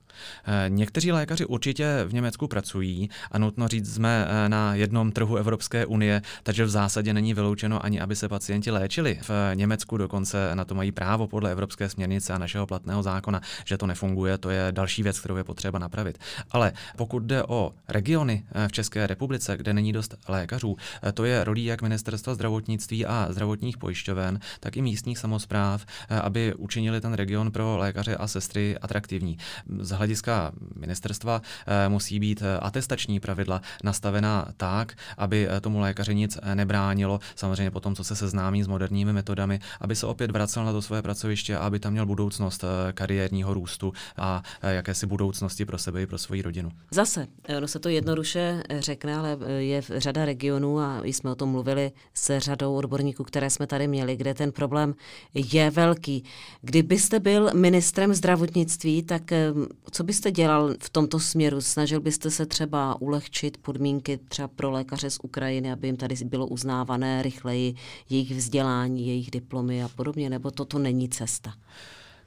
Eh, 0.47 0.64
někteří 0.69 1.12
lékaři 1.12 1.47
určitě 1.47 1.87
v 2.07 2.12
Německu 2.12 2.49
pracují 2.49 3.11
a 3.31 3.38
nutno 3.38 3.69
říct, 3.69 3.95
jsme 3.95 4.26
eh, 4.28 4.49
na 4.49 4.75
jednom 4.75 5.12
trhu 5.12 5.37
Evropské 5.37 5.87
unie, 5.87 6.23
takže 6.43 6.64
v 6.64 6.71
zásadě 6.71 7.14
není 7.14 7.35
vyloučeno 7.35 7.85
ani, 7.85 8.00
aby 8.00 8.16
se 8.16 8.28
pacienti 8.28 8.71
léčili 8.71 9.19
v 9.23 9.31
Německu 9.54 9.97
dokonce 9.97 10.54
na 10.54 10.64
to 10.64 10.75
mají 10.75 10.93
právo 10.93 11.26
podle 11.26 11.52
evropské 11.52 11.88
směrnice 11.88 12.33
a 12.33 12.38
našeho 12.38 12.66
platného 12.66 13.02
zákona, 13.02 13.40
že 13.64 13.78
to 13.78 13.87
nefunguje, 13.87 14.38
to 14.38 14.50
je 14.50 14.69
další 14.71 15.02
věc, 15.02 15.21
kterou 15.21 15.37
je 15.37 15.45
potřeba 15.45 15.78
napravit. 15.78 16.19
Ale 16.50 16.73
pokud 16.97 17.13
jde 17.23 17.44
o 17.44 17.75
regiony 17.88 18.44
v 18.68 18.73
České 18.73 19.06
republice, 19.06 19.56
kde 19.56 19.73
není 19.73 19.92
dost 19.92 20.14
lékařů, 20.28 20.76
to 21.14 21.25
je 21.25 21.44
rolí 21.44 21.64
jak 21.64 21.83
ministerstva 21.83 22.35
zdravotnictví 22.35 23.06
a 23.06 23.26
zdravotních 23.30 23.78
pojišťoven, 23.78 24.40
tak 24.61 24.76
i 24.76 24.83
místních 24.83 25.18
samozpráv, 25.18 25.87
aby 26.23 26.54
učinili 26.54 27.00
ten 27.00 27.12
region 27.12 27.50
pro 27.50 27.76
lékaře 27.78 28.16
a 28.16 28.26
sestry 28.26 28.78
atraktivní. 28.78 29.38
Z 29.78 29.90
hlediska 29.90 30.52
ministerstva 30.76 31.42
musí 31.88 32.21
být 32.21 32.42
atestační 32.61 33.21
pravidla 33.21 33.61
nastavená 33.85 34.47
tak, 34.56 34.94
aby 35.18 35.49
tomu 35.61 35.80
lékaři 35.80 36.14
nic 36.14 36.38
nebránilo, 36.54 37.21
samozřejmě 37.37 37.71
potom, 37.71 37.94
co 37.94 38.04
se 38.04 38.16
seznámí 38.16 38.62
s 38.62 38.66
moderními 38.66 39.12
metodami, 39.12 39.61
aby 39.80 39.97
se 39.97 40.06
opět 40.06 40.30
vracel 40.30 40.64
na 40.64 40.73
to 40.73 40.83
své 40.83 41.02
pracoviště 41.02 41.56
a 41.56 41.66
aby 41.66 41.80
tam 41.80 41.92
měl 41.92 42.06
budoucnost 42.06 42.64
eh, 42.64 42.92
kariérního 42.92 43.54
růstu 43.54 43.92
a 44.16 44.42
eh, 44.62 44.75
jakési 44.75 45.06
budoucnosti 45.06 45.64
pro 45.64 45.78
sebe 45.78 46.02
i 46.02 46.06
pro 46.06 46.18
svoji 46.18 46.42
rodinu. 46.42 46.73
Zase, 47.04 47.26
ono 47.56 47.68
se 47.68 47.78
to 47.78 47.88
jednoduše 47.88 48.62
řekne, 48.78 49.16
ale 49.16 49.38
je 49.58 49.82
řada 49.88 50.25
regionů 50.25 50.78
a 50.78 51.00
jsme 51.04 51.30
o 51.30 51.34
tom 51.34 51.49
mluvili 51.49 51.92
se 52.14 52.40
řadou 52.40 52.75
odborníků, 52.75 53.25
které 53.25 53.50
jsme 53.50 53.66
tady 53.66 53.88
měli, 53.88 54.16
kde 54.16 54.34
ten 54.34 54.52
problém 54.52 54.94
je 55.34 55.70
velký. 55.70 56.25
Kdybyste 56.62 57.20
byl 57.20 57.50
ministrem 57.54 58.14
zdravotnictví, 58.14 59.02
tak 59.02 59.32
eh, 59.32 59.52
co 59.90 60.04
byste 60.04 60.30
dělal 60.30 60.75
v 60.80 60.90
tomto 60.90 61.20
směru? 61.20 61.61
Snažil 61.61 62.00
byste 62.00 62.30
se 62.30 62.46
třeba 62.46 63.00
ulehčit 63.00 63.56
podmínky 63.56 64.18
třeba 64.28 64.49
pro 64.49 64.70
lékaře 64.70 65.11
z 65.11 65.18
Ukrajiny, 65.23 65.73
aby 65.73 65.88
jim 65.88 65.96
tady 65.96 66.14
bylo 66.25 66.46
uznávané 66.46 67.23
rychleji 67.23 67.75
jejich 68.11 68.30
vzdělání, 68.30 69.06
jejich 69.06 69.30
diplomy 69.30 69.84
a 69.84 69.88
podobně, 69.88 70.30
nebo 70.30 70.50
toto 70.50 70.78
není 70.78 71.08
cesta? 71.08 71.54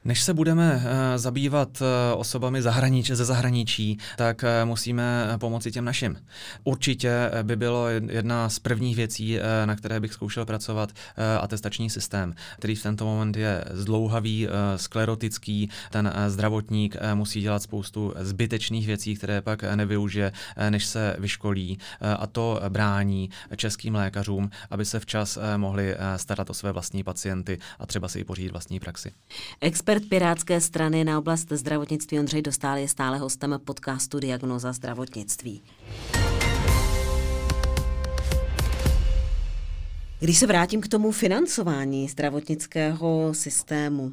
Než 0.04 0.22
se 0.22 0.34
budeme 0.34 0.74
uh, 0.74 0.82
zabývat 1.16 1.80
uh, 1.80 1.86
osobami 2.20 2.62
zahraničí, 2.62 3.14
ze 3.14 3.24
zahraničí, 3.24 3.98
tak 4.16 4.42
uh, 4.42 4.68
musíme 4.68 5.28
pomoci 5.38 5.72
těm 5.72 5.84
našim. 5.84 6.16
Určitě 6.64 7.30
by 7.42 7.56
bylo 7.56 7.88
jedna 7.88 8.48
z 8.48 8.58
prvních 8.58 8.96
věcí, 8.96 9.38
na 9.64 9.76
které 9.76 10.00
bych 10.00 10.12
zkoušel 10.12 10.46
pracovat, 10.46 10.92
atestační 11.40 11.90
systém, 11.90 12.34
který 12.56 12.74
v 12.74 12.82
tento 12.82 13.04
moment 13.04 13.36
je 13.36 13.64
zdlouhavý, 13.70 14.48
sklerotický. 14.76 15.70
Ten 15.90 16.12
zdravotník 16.28 16.96
musí 17.14 17.40
dělat 17.40 17.62
spoustu 17.62 18.14
zbytečných 18.16 18.86
věcí, 18.86 19.16
které 19.16 19.42
pak 19.42 19.62
nevyužije, 19.62 20.32
než 20.70 20.86
se 20.86 21.16
vyškolí. 21.18 21.78
A 22.18 22.26
to 22.26 22.60
brání 22.68 23.30
českým 23.56 23.94
lékařům, 23.94 24.50
aby 24.70 24.84
se 24.84 25.00
včas 25.00 25.38
mohli 25.56 25.96
starat 26.16 26.50
o 26.50 26.54
své 26.54 26.72
vlastní 26.72 27.04
pacienty 27.04 27.58
a 27.78 27.86
třeba 27.86 28.08
si 28.08 28.20
i 28.20 28.24
pořídit 28.24 28.52
vlastní 28.52 28.80
praxi. 28.80 29.12
Expert 29.60 29.87
Expert 29.88 30.08
Pirátské 30.08 30.60
strany 30.60 31.04
na 31.04 31.18
oblast 31.18 31.52
zdravotnictví 31.52 32.18
Ondřej 32.18 32.42
Dostál 32.42 32.76
je 32.76 32.88
stále 32.88 33.18
hostem 33.18 33.60
podcastu 33.64 34.20
Diagnoza 34.20 34.72
zdravotnictví. 34.72 35.62
Když 40.20 40.38
se 40.38 40.46
vrátím 40.46 40.80
k 40.80 40.88
tomu 40.88 41.12
financování 41.12 42.08
zdravotnického 42.08 43.34
systému, 43.34 44.12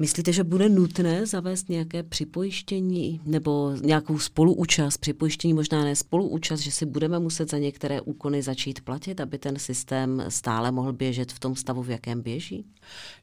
Myslíte, 0.00 0.32
že 0.32 0.44
bude 0.44 0.68
nutné 0.68 1.26
zavést 1.26 1.68
nějaké 1.68 2.02
připojištění 2.02 3.20
nebo 3.24 3.72
nějakou 3.82 4.18
spoluúčast, 4.18 4.98
připojištění 4.98 5.54
možná 5.54 5.84
ne 5.84 5.96
spoluúčast, 5.96 6.60
že 6.60 6.72
si 6.72 6.86
budeme 6.86 7.18
muset 7.18 7.50
za 7.50 7.58
některé 7.58 8.00
úkony 8.00 8.42
začít 8.42 8.80
platit, 8.80 9.20
aby 9.20 9.38
ten 9.38 9.58
systém 9.58 10.24
stále 10.28 10.70
mohl 10.70 10.92
běžet 10.92 11.32
v 11.32 11.38
tom 11.38 11.56
stavu, 11.56 11.82
v 11.82 11.90
jakém 11.90 12.22
běží? 12.22 12.64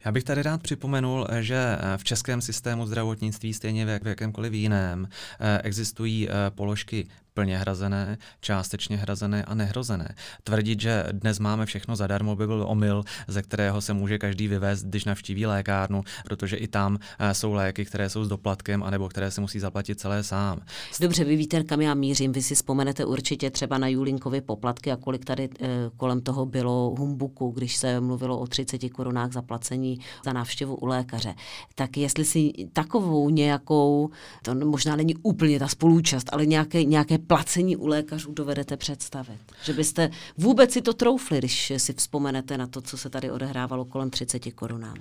Já 0.06 0.12
bych 0.12 0.24
tady 0.24 0.44
rád 0.44 0.62
připomenul, 0.62 1.28
že 1.40 1.78
v 1.98 2.04
českém 2.04 2.42
systému 2.42 2.86
zdravotnictví, 2.86 3.54
stejně 3.54 4.00
v 4.04 4.08
jakémkoliv 4.08 4.54
jiném, 4.54 5.08
eh, 5.40 5.62
existují 5.64 6.30
eh, 6.30 6.32
položky 6.50 7.08
plně 7.36 7.58
hrazené, 7.58 8.18
částečně 8.42 8.98
hrazené 8.98 9.44
a 9.44 9.56
nehrozené. 9.56 10.16
Tvrdit, 10.44 10.82
že 10.82 11.04
dnes 11.12 11.40
máme 11.40 11.66
všechno 11.66 11.96
zadarmo, 11.96 12.36
by 12.36 12.48
byl 12.48 12.66
omyl, 12.68 13.04
ze 13.28 13.42
kterého 13.42 13.82
se 13.82 13.94
může 13.94 14.18
každý 14.18 14.48
vyvést, 14.48 14.86
když 14.86 15.06
navštíví 15.06 15.46
lékárnu, 15.46 16.04
protože 16.26 16.58
i 16.58 16.68
tam 16.68 17.00
eh, 17.20 17.34
jsou 17.34 17.54
léky, 17.54 17.86
které 17.86 18.10
jsou 18.10 18.24
s 18.24 18.28
doplatkem, 18.28 18.84
anebo 18.84 19.10
které 19.10 19.32
se 19.32 19.42
musí 19.42 19.60
zaplatit 19.60 20.00
celé 20.00 20.24
sám. 20.24 20.60
Dobře, 21.02 21.24
vy 21.24 21.36
víte, 21.36 21.64
kam 21.64 21.82
já 21.82 21.94
mířím. 21.94 22.32
Vy 22.32 22.42
si 22.42 22.56
vzpomenete 22.56 23.06
určitě 23.06 23.52
třeba 23.52 23.78
na 23.78 23.88
Julinkovi 23.88 24.42
poplatky 24.42 24.92
a 24.92 24.98
kolik 24.98 25.26
tady 25.26 25.50
eh, 25.62 25.68
kolem 25.98 26.22
toho 26.22 26.46
bylo 26.46 26.96
humbuku, 26.98 27.52
když 27.52 27.76
se 27.76 28.00
mluvilo 28.00 28.40
o 28.40 28.48
30 28.48 28.90
korunách 28.90 29.32
zaplacení 29.32 30.00
za 30.26 30.34
návštěvu 30.34 30.76
u 30.76 30.86
lékaře. 30.86 31.36
Tak 31.76 31.98
jestli 31.98 32.26
si 32.26 32.54
takovou 32.74 33.30
nějakou, 33.30 34.10
to 34.44 34.56
možná 34.56 34.96
není 34.96 35.16
úplně 35.16 35.60
ta 35.60 35.68
spolúčast, 35.68 36.30
ale 36.32 36.46
nějaké, 36.46 36.84
nějaké 36.84 37.18
placení 37.28 37.76
u 37.76 37.88
lékařů 37.88 38.34
dovedete 38.34 38.78
představit? 38.78 39.40
Že 39.64 39.74
byste 39.74 40.10
vůbec 40.38 40.72
si 40.72 40.82
to 40.82 40.94
troufli, 40.94 41.38
když 41.38 41.74
si 41.78 41.94
vzpomenete 41.94 42.58
na 42.58 42.68
to, 42.68 42.82
co 42.82 42.98
se 42.98 43.10
tady 43.10 43.32
odehrávalo 43.32 43.86
kolem 43.86 44.10
30 44.10 44.54
korunám? 44.56 44.96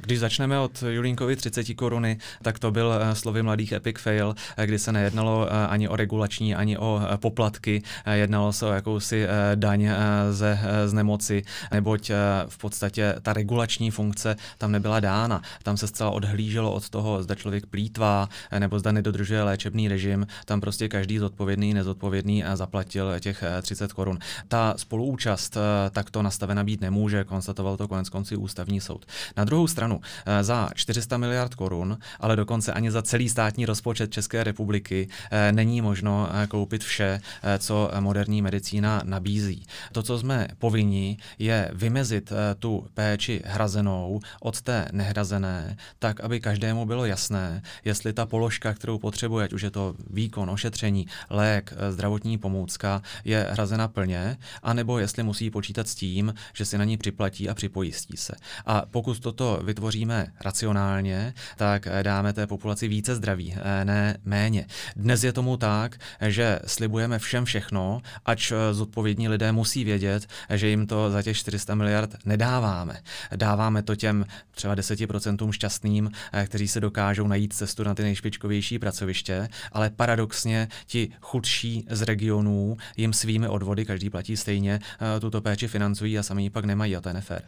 Když 0.00 0.18
začneme 0.18 0.58
od 0.58 0.84
Julínkovi 0.88 1.36
30 1.36 1.74
koruny, 1.74 2.18
tak 2.42 2.58
to 2.58 2.70
byl 2.70 2.92
eh, 2.92 3.14
slovy 3.14 3.42
mladých 3.42 3.72
epic 3.72 3.96
fail, 4.00 4.34
eh, 4.56 4.66
kdy 4.66 4.78
se 4.78 4.92
nejednalo 4.92 5.46
eh, 5.46 5.66
ani 5.66 5.88
o 5.88 5.96
regulační, 5.96 6.54
ani 6.54 6.78
o 6.78 7.00
poplatky, 7.16 7.82
jednalo 8.12 8.52
se 8.52 8.66
o 8.66 8.72
jakousi 8.72 9.26
daň 9.54 9.88
ze, 10.30 10.58
z 10.86 10.92
nemoci, 10.92 11.42
neboť 11.72 12.10
v 12.48 12.58
podstatě 12.58 13.14
ta 13.22 13.32
regulační 13.32 13.90
funkce 13.90 14.36
tam 14.58 14.72
nebyla 14.72 15.00
dána. 15.00 15.42
Tam 15.62 15.76
se 15.76 15.86
zcela 15.86 16.10
odhlíželo 16.10 16.72
od 16.72 16.88
toho, 16.88 17.22
zda 17.22 17.34
člověk 17.34 17.66
plítvá, 17.66 18.28
nebo 18.58 18.78
zda 18.78 18.92
nedodržuje 18.92 19.42
léčebný 19.42 19.88
režim. 19.88 20.26
Tam 20.44 20.60
prostě 20.60 20.88
každý 20.88 21.18
zodpovědný, 21.18 21.63
nezodpovědný 21.72 22.44
zaplatil 22.54 23.20
těch 23.20 23.44
30 23.62 23.92
korun. 23.92 24.18
Ta 24.48 24.74
spoluúčast 24.76 25.56
takto 25.90 26.22
nastavena 26.22 26.64
být 26.64 26.80
nemůže, 26.80 27.24
konstatoval 27.24 27.76
to 27.76 27.88
konec 27.88 28.08
konci 28.08 28.36
ústavní 28.36 28.80
soud. 28.80 29.06
Na 29.36 29.44
druhou 29.44 29.66
stranu 29.66 30.00
eh, 30.26 30.44
za 30.44 30.68
400 30.74 31.16
miliard 31.16 31.54
korun, 31.54 31.98
ale 32.20 32.36
dokonce 32.36 32.72
ani 32.72 32.90
za 32.90 33.02
celý 33.02 33.28
státní 33.28 33.66
rozpočet 33.66 34.12
České 34.12 34.44
republiky 34.44 35.08
eh, 35.30 35.52
není 35.52 35.80
možno 35.80 36.28
eh, 36.32 36.46
koupit 36.46 36.84
vše, 36.84 37.20
co 37.58 37.90
moderní 38.00 38.42
medicína 38.42 39.02
nabízí. 39.04 39.66
To, 39.92 40.02
co 40.02 40.18
jsme 40.18 40.48
povinni, 40.58 41.16
je 41.38 41.70
vymezit 41.72 42.32
tu 42.58 42.86
péči 42.94 43.42
hrazenou 43.44 44.20
od 44.40 44.62
té 44.62 44.88
nehrazené, 44.92 45.76
tak, 45.98 46.20
aby 46.20 46.40
každému 46.40 46.86
bylo 46.86 47.04
jasné, 47.04 47.62
jestli 47.84 48.12
ta 48.12 48.26
položka, 48.26 48.74
kterou 48.74 48.98
potřebuje, 48.98 49.44
ať 49.44 49.52
už 49.52 49.62
je 49.62 49.70
to 49.70 49.94
výkon, 50.10 50.50
ošetření, 50.50 51.06
lék, 51.30 51.53
zdravotní 51.90 52.38
pomůcka, 52.38 53.02
je 53.24 53.46
hrazena 53.50 53.88
plně, 53.88 54.36
anebo 54.62 54.98
jestli 54.98 55.22
musí 55.22 55.50
počítat 55.50 55.88
s 55.88 55.94
tím, 55.94 56.34
že 56.52 56.64
si 56.64 56.78
na 56.78 56.84
ní 56.84 56.96
připlatí 56.96 57.48
a 57.48 57.54
připojistí 57.54 58.16
se. 58.16 58.34
A 58.66 58.82
pokud 58.90 59.20
toto 59.20 59.60
vytvoříme 59.64 60.32
racionálně, 60.40 61.34
tak 61.56 61.86
eh, 61.86 62.02
dáme 62.02 62.32
té 62.32 62.46
populaci 62.46 62.88
více 62.88 63.14
zdraví, 63.14 63.54
eh, 63.56 63.84
ne 63.84 64.16
méně. 64.24 64.66
Dnes 64.96 65.24
je 65.24 65.32
tomu 65.32 65.56
tak, 65.56 65.96
že 66.20 66.58
slibujeme 66.66 67.18
všem 67.18 67.44
všechno, 67.44 68.02
ač 68.24 68.52
eh, 68.52 68.74
zodpovědní 68.74 69.28
lidé 69.28 69.52
musí 69.52 69.84
vědět, 69.84 70.26
že 70.50 70.68
jim 70.68 70.86
to 70.86 71.10
za 71.10 71.22
těch 71.22 71.36
400 71.36 71.74
miliard 71.74 72.14
nedáváme. 72.24 73.00
Dáváme 73.36 73.82
to 73.82 73.96
těm 73.96 74.26
třeba 74.50 74.76
10% 74.76 75.50
šťastným, 75.50 76.10
kteří 76.46 76.68
se 76.68 76.80
dokážou 76.80 77.26
najít 77.26 77.52
cestu 77.52 77.84
na 77.84 77.94
ty 77.94 78.02
nejšpičkovější 78.02 78.78
pracoviště, 78.78 79.48
ale 79.72 79.90
paradoxně 79.90 80.68
ti 80.86 81.10
chudší 81.34 81.86
z 81.90 82.02
regionů 82.02 82.76
jim 82.96 83.12
svými 83.12 83.48
odvody, 83.48 83.84
každý 83.84 84.10
platí 84.10 84.36
stejně, 84.36 84.80
tuto 85.20 85.40
péči 85.40 85.68
financují 85.68 86.18
a 86.18 86.22
sami 86.22 86.42
ji 86.42 86.50
pak 86.50 86.64
nemají 86.64 86.96
a 86.96 87.00
to 87.00 87.08
je 87.08 87.14
nefér. 87.14 87.42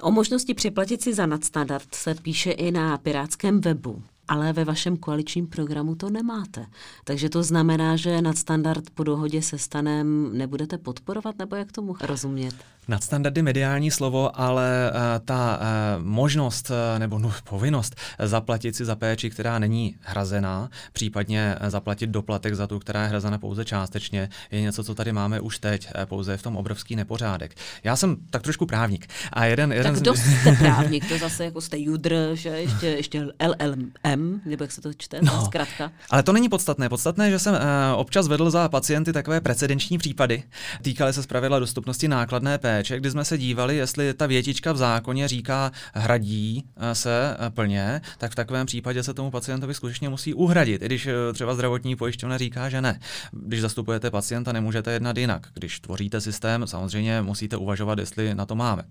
O 0.00 0.10
možnosti 0.10 0.54
připlatit 0.54 1.02
si 1.02 1.14
za 1.14 1.26
nadstandard 1.26 1.94
se 1.94 2.14
píše 2.14 2.50
i 2.50 2.70
na 2.70 2.98
pirátském 2.98 3.60
webu 3.60 4.02
ale 4.32 4.52
ve 4.52 4.64
vašem 4.64 4.96
koaličním 4.96 5.46
programu 5.46 5.94
to 5.94 6.10
nemáte. 6.10 6.66
Takže 7.04 7.28
to 7.28 7.42
znamená, 7.42 7.96
že 7.96 8.22
nadstandard 8.22 8.90
po 8.90 9.04
dohodě 9.04 9.42
se 9.42 9.58
stanem 9.58 10.38
nebudete 10.38 10.78
podporovat, 10.78 11.38
nebo 11.38 11.56
jak 11.56 11.72
tomu 11.72 11.96
rozumět? 12.00 12.54
Nadstandardy 12.88 13.42
mediální 13.42 13.90
slovo, 13.90 14.40
ale 14.40 14.92
uh, 14.94 14.98
ta 15.24 15.60
uh, 15.60 16.04
možnost 16.04 16.70
uh, 16.70 16.98
nebo 16.98 17.18
no, 17.18 17.32
povinnost 17.44 17.96
zaplatit 18.18 18.76
si 18.76 18.84
za 18.84 18.96
péči, 18.96 19.30
která 19.30 19.58
není 19.58 19.96
hrazená, 20.00 20.70
případně 20.92 21.56
zaplatit 21.68 22.10
doplatek 22.10 22.54
za 22.54 22.66
tu, 22.66 22.78
která 22.78 23.02
je 23.02 23.08
hrazena 23.08 23.38
pouze 23.38 23.64
částečně, 23.64 24.28
je 24.50 24.60
něco, 24.60 24.84
co 24.84 24.94
tady 24.94 25.12
máme 25.12 25.40
už 25.40 25.58
teď, 25.58 25.88
pouze 26.04 26.36
v 26.36 26.42
tom 26.42 26.56
obrovský 26.56 26.96
nepořádek. 26.96 27.54
Já 27.84 27.96
jsem 27.96 28.16
tak 28.30 28.42
trošku 28.42 28.66
právník. 28.66 29.06
A 29.32 29.44
jeden, 29.44 29.72
jeden 29.72 29.94
tak 29.94 30.02
dost 30.02 30.20
jste 30.20 30.52
právník, 30.52 31.08
to 31.08 31.18
zase 31.18 31.44
jako 31.44 31.60
jste 31.60 31.78
judr, 31.78 32.30
že 32.32 32.48
ještě, 32.48 32.86
ještě 32.86 33.26
LLM, 33.46 33.92
PEM, 34.22 34.40
nebo 34.44 34.64
jak 34.64 34.72
se 34.72 34.80
to 34.80 34.94
čte, 34.94 35.18
no, 35.22 35.44
zkrátka. 35.44 35.92
Ale 36.10 36.22
to 36.22 36.32
není 36.32 36.48
podstatné. 36.48 36.88
Podstatné 36.88 37.26
je, 37.26 37.30
že 37.30 37.38
jsem 37.38 37.54
uh, 37.54 37.60
občas 37.96 38.28
vedl 38.28 38.50
za 38.50 38.68
pacienty 38.68 39.12
takové 39.12 39.40
precedenční 39.40 39.98
případy. 39.98 40.42
Týkaly 40.82 41.12
se 41.12 41.22
zpravidla 41.22 41.58
dostupnosti 41.58 42.08
nákladné 42.08 42.58
péče, 42.58 42.96
kdy 42.96 43.10
jsme 43.10 43.24
se 43.24 43.38
dívali, 43.38 43.76
jestli 43.76 44.14
ta 44.14 44.26
větička 44.26 44.72
v 44.72 44.76
zákoně 44.76 45.28
říká 45.28 45.72
hradí 45.94 46.64
uh, 46.76 46.82
se 46.92 47.36
uh, 47.40 47.48
plně, 47.48 48.00
tak 48.18 48.32
v 48.32 48.34
takovém 48.34 48.66
případě 48.66 49.02
se 49.02 49.14
tomu 49.14 49.30
pacientovi 49.30 49.74
skutečně 49.74 50.08
musí 50.08 50.34
uhradit, 50.34 50.82
i 50.82 50.86
když 50.86 51.08
třeba 51.32 51.54
zdravotní 51.54 51.96
pojišťovna 51.96 52.38
říká, 52.38 52.68
že 52.68 52.80
ne. 52.80 53.00
Když 53.32 53.60
zastupujete 53.60 54.10
pacienta, 54.10 54.52
nemůžete 54.52 54.92
jednat 54.92 55.16
jinak. 55.16 55.46
Když 55.54 55.80
tvoříte 55.80 56.20
systém, 56.20 56.66
samozřejmě 56.66 57.22
musíte 57.22 57.56
uvažovat, 57.56 57.98
jestli 57.98 58.34
na 58.34 58.46
to 58.46 58.54
máme. 58.54 58.82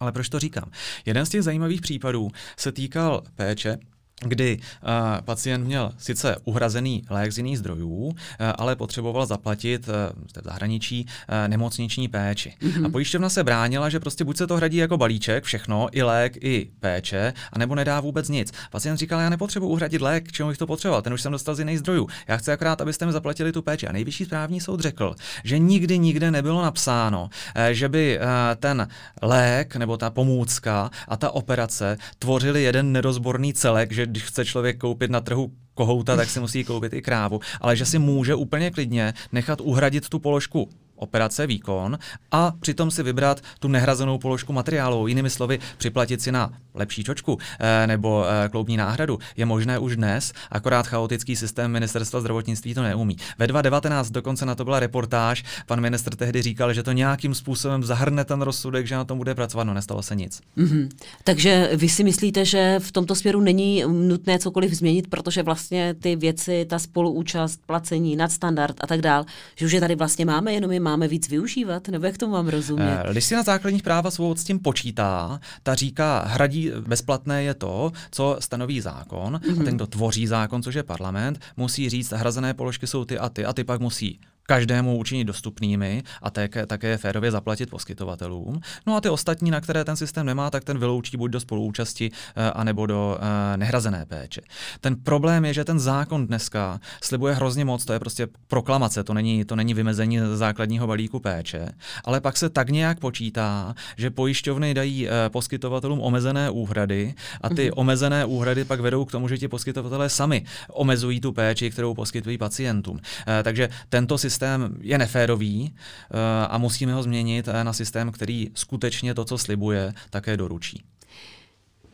Ale 0.00 0.12
proč 0.12 0.28
to 0.28 0.38
říkám? 0.38 0.70
Jeden 1.06 1.26
z 1.26 1.28
těch 1.28 1.42
zajímavých 1.42 1.80
případů 1.80 2.30
se 2.56 2.72
týkal 2.72 3.22
péče, 3.34 3.78
kdy 4.20 4.58
uh, 4.58 4.90
pacient 5.24 5.64
měl 5.64 5.92
sice 5.98 6.36
uhrazený 6.44 7.04
lék 7.10 7.32
z 7.32 7.36
jiných 7.36 7.58
zdrojů, 7.58 7.88
uh, 7.88 8.12
ale 8.56 8.76
potřeboval 8.76 9.26
zaplatit 9.26 9.88
uh, 9.88 9.94
v 10.42 10.44
zahraničí 10.44 11.06
nemocniční 11.46 12.08
péči. 12.08 12.54
Mm-hmm. 12.60 12.86
A 12.86 12.88
pojišťovna 12.88 13.28
se 13.28 13.44
bránila, 13.44 13.88
že 13.88 14.00
prostě 14.00 14.24
buď 14.24 14.36
se 14.36 14.46
to 14.46 14.56
hradí 14.56 14.76
jako 14.76 14.96
balíček, 14.96 15.44
všechno, 15.44 15.88
i 15.92 16.02
lék, 16.02 16.36
i 16.44 16.70
péče, 16.80 17.32
anebo 17.52 17.74
nedá 17.74 18.00
vůbec 18.00 18.28
nic. 18.28 18.52
Pacient 18.70 18.98
říkal, 18.98 19.20
já 19.20 19.30
nepotřebuji 19.30 19.68
uhradit 19.68 20.02
lék, 20.02 20.28
k 20.28 20.32
čemu 20.32 20.48
bych 20.48 20.58
to 20.58 20.66
potřeboval, 20.66 21.02
ten 21.02 21.12
už 21.12 21.22
jsem 21.22 21.32
dostal 21.32 21.54
z 21.54 21.58
jiných 21.58 21.78
zdrojů. 21.78 22.08
Já 22.28 22.36
chci 22.36 22.52
akorát, 22.52 22.80
abyste 22.80 23.06
mi 23.06 23.12
zaplatili 23.12 23.52
tu 23.52 23.62
péči. 23.62 23.86
A 23.88 23.92
nejvyšší 23.92 24.24
správní 24.24 24.60
soud 24.60 24.80
řekl, 24.80 25.14
že 25.44 25.58
nikdy 25.58 25.98
nikde 25.98 26.30
nebylo 26.30 26.62
napsáno, 26.62 27.30
že 27.70 27.88
by 27.88 28.18
ten 28.56 28.88
lék 29.22 29.76
nebo 29.76 29.96
ta 29.96 30.10
pomůcka 30.10 30.90
a 31.08 31.16
ta 31.16 31.30
operace 31.30 31.98
tvořili 32.18 32.62
jeden 32.62 32.92
nerozborný 32.92 33.54
celek, 33.54 33.92
že 33.92 34.07
když 34.08 34.22
chce 34.22 34.44
člověk 34.44 34.78
koupit 34.78 35.10
na 35.10 35.20
trhu 35.20 35.52
kohouta, 35.74 36.16
tak 36.16 36.30
si 36.30 36.40
musí 36.40 36.64
koupit 36.64 36.92
i 36.92 37.02
krávu, 37.02 37.40
ale 37.60 37.76
že 37.76 37.86
si 37.86 37.98
může 37.98 38.34
úplně 38.34 38.70
klidně 38.70 39.14
nechat 39.32 39.60
uhradit 39.60 40.08
tu 40.08 40.18
položku 40.18 40.68
operace, 40.98 41.46
výkon 41.46 41.98
a 42.32 42.52
přitom 42.60 42.90
si 42.90 43.02
vybrat 43.02 43.40
tu 43.58 43.68
nehrazenou 43.68 44.18
položku 44.18 44.52
materiálu. 44.52 45.06
Jinými 45.06 45.30
slovy, 45.30 45.58
připlatit 45.78 46.22
si 46.22 46.32
na 46.32 46.52
lepší 46.74 47.04
čočku 47.04 47.38
e, 47.60 47.86
nebo 47.86 48.24
e, 48.28 48.48
kloubní 48.48 48.76
náhradu 48.76 49.18
je 49.36 49.46
možné 49.46 49.78
už 49.78 49.96
dnes, 49.96 50.32
akorát 50.50 50.86
chaotický 50.86 51.36
systém 51.36 51.70
ministerstva 51.70 52.20
zdravotnictví 52.20 52.74
to 52.74 52.82
neumí. 52.82 53.16
Ve 53.38 53.46
2019 53.46 54.10
dokonce 54.10 54.46
na 54.46 54.54
to 54.54 54.64
byla 54.64 54.80
reportáž, 54.80 55.44
pan 55.66 55.80
minister 55.80 56.16
tehdy 56.16 56.42
říkal, 56.42 56.72
že 56.72 56.82
to 56.82 56.92
nějakým 56.92 57.34
způsobem 57.34 57.84
zahrne 57.84 58.24
ten 58.24 58.42
rozsudek, 58.42 58.86
že 58.86 58.94
na 58.94 59.04
tom 59.04 59.18
bude 59.18 59.34
pracovat, 59.34 59.64
no 59.64 59.74
nestalo 59.74 60.02
se 60.02 60.16
nic. 60.16 60.40
Mm-hmm. 60.56 60.88
Takže 61.24 61.70
vy 61.76 61.88
si 61.88 62.04
myslíte, 62.04 62.44
že 62.44 62.76
v 62.78 62.92
tomto 62.92 63.14
směru 63.14 63.40
není 63.40 63.84
nutné 63.86 64.38
cokoliv 64.38 64.72
změnit, 64.72 65.06
protože 65.10 65.42
vlastně 65.42 65.94
ty 65.94 66.16
věci, 66.16 66.66
ta 66.68 66.78
spoluúčast, 66.78 67.60
placení, 67.66 68.16
nadstandard 68.16 68.76
a 68.80 68.86
tak 68.86 69.00
dál, 69.00 69.24
že 69.56 69.66
už 69.66 69.72
je 69.72 69.80
tady 69.80 69.94
vlastně 69.94 70.24
máme, 70.24 70.52
jenom 70.52 70.72
je 70.72 70.80
máme 70.90 71.08
víc 71.08 71.28
využívat, 71.28 71.88
nebo 71.88 72.06
jak 72.06 72.18
to 72.18 72.28
mám 72.28 72.48
rozumět? 72.48 73.02
Eh, 73.04 73.10
Listina 73.10 73.42
základních 73.42 73.82
práv 73.82 74.06
svou 74.08 74.34
s 74.34 74.44
tím 74.44 74.58
počítá, 74.58 75.40
ta 75.62 75.74
říká, 75.74 76.24
hradí 76.26 76.70
bezplatné 76.86 77.42
je 77.42 77.54
to, 77.54 77.92
co 78.10 78.36
stanoví 78.40 78.80
zákon, 78.80 79.34
mm-hmm. 79.34 79.52
a 79.52 79.54
mhm. 79.54 79.64
ten, 79.64 79.76
kdo 79.76 79.86
tvoří 79.86 80.26
zákon, 80.26 80.62
což 80.62 80.74
je 80.74 80.82
parlament, 80.82 81.40
musí 81.56 81.88
říct, 81.88 82.12
hrazené 82.12 82.54
položky 82.54 82.86
jsou 82.86 83.04
ty 83.04 83.18
a 83.18 83.28
ty, 83.28 83.44
a 83.44 83.52
ty 83.52 83.64
pak 83.64 83.80
musí 83.80 84.20
každému 84.48 84.98
učinit 84.98 85.24
dostupnými 85.24 86.02
a 86.22 86.30
také, 86.30 86.66
také 86.66 86.96
férově 86.96 87.30
zaplatit 87.30 87.70
poskytovatelům. 87.70 88.60
No 88.86 88.96
a 88.96 89.00
ty 89.00 89.08
ostatní, 89.08 89.50
na 89.50 89.60
které 89.60 89.84
ten 89.84 89.96
systém 89.96 90.26
nemá, 90.26 90.50
tak 90.50 90.64
ten 90.64 90.78
vyloučí 90.78 91.16
buď 91.16 91.30
do 91.30 91.40
spoluúčasti, 91.40 92.10
eh, 92.10 92.50
anebo 92.50 92.86
do 92.86 93.18
eh, 93.20 93.56
nehrazené 93.56 94.06
péče. 94.06 94.40
Ten 94.80 94.96
problém 94.96 95.44
je, 95.44 95.54
že 95.54 95.64
ten 95.64 95.80
zákon 95.80 96.26
dneska 96.26 96.80
slibuje 97.02 97.34
hrozně 97.34 97.64
moc, 97.64 97.84
to 97.84 97.92
je 97.92 97.98
prostě 98.00 98.28
proklamace, 98.48 99.04
to 99.04 99.14
není, 99.14 99.44
to 99.44 99.56
není 99.56 99.74
vymezení 99.74 100.18
základního 100.34 100.86
balíku 100.86 101.20
péče, 101.20 101.68
ale 102.04 102.20
pak 102.20 102.36
se 102.36 102.48
tak 102.48 102.70
nějak 102.70 103.00
počítá, 103.00 103.74
že 103.96 104.10
pojišťovny 104.10 104.74
dají 104.74 105.08
eh, 105.08 105.12
poskytovatelům 105.28 106.00
omezené 106.00 106.50
úhrady 106.50 107.14
a 107.40 107.48
ty 107.48 107.54
mm-hmm. 107.54 107.76
omezené 107.76 108.24
úhrady 108.24 108.64
pak 108.64 108.80
vedou 108.80 109.04
k 109.04 109.12
tomu, 109.12 109.28
že 109.28 109.38
ti 109.38 109.48
poskytovatelé 109.48 110.08
sami 110.08 110.44
omezují 110.72 111.20
tu 111.20 111.32
péči, 111.32 111.70
kterou 111.70 111.94
poskytují 111.94 112.38
pacientům. 112.38 113.00
Takže 113.42 113.68
tento 113.88 114.18
systém 114.18 114.37
systém 114.38 114.76
je 114.80 114.98
neférový 114.98 115.74
eh, 115.74 116.46
a 116.50 116.58
musíme 116.58 116.94
ho 116.94 117.02
změnit 117.02 117.48
na 117.62 117.72
systém, 117.72 118.12
který 118.12 118.50
skutečně 118.54 119.14
to, 119.14 119.24
co 119.24 119.38
slibuje, 119.38 119.94
také 120.10 120.36
doručí. 120.36 120.82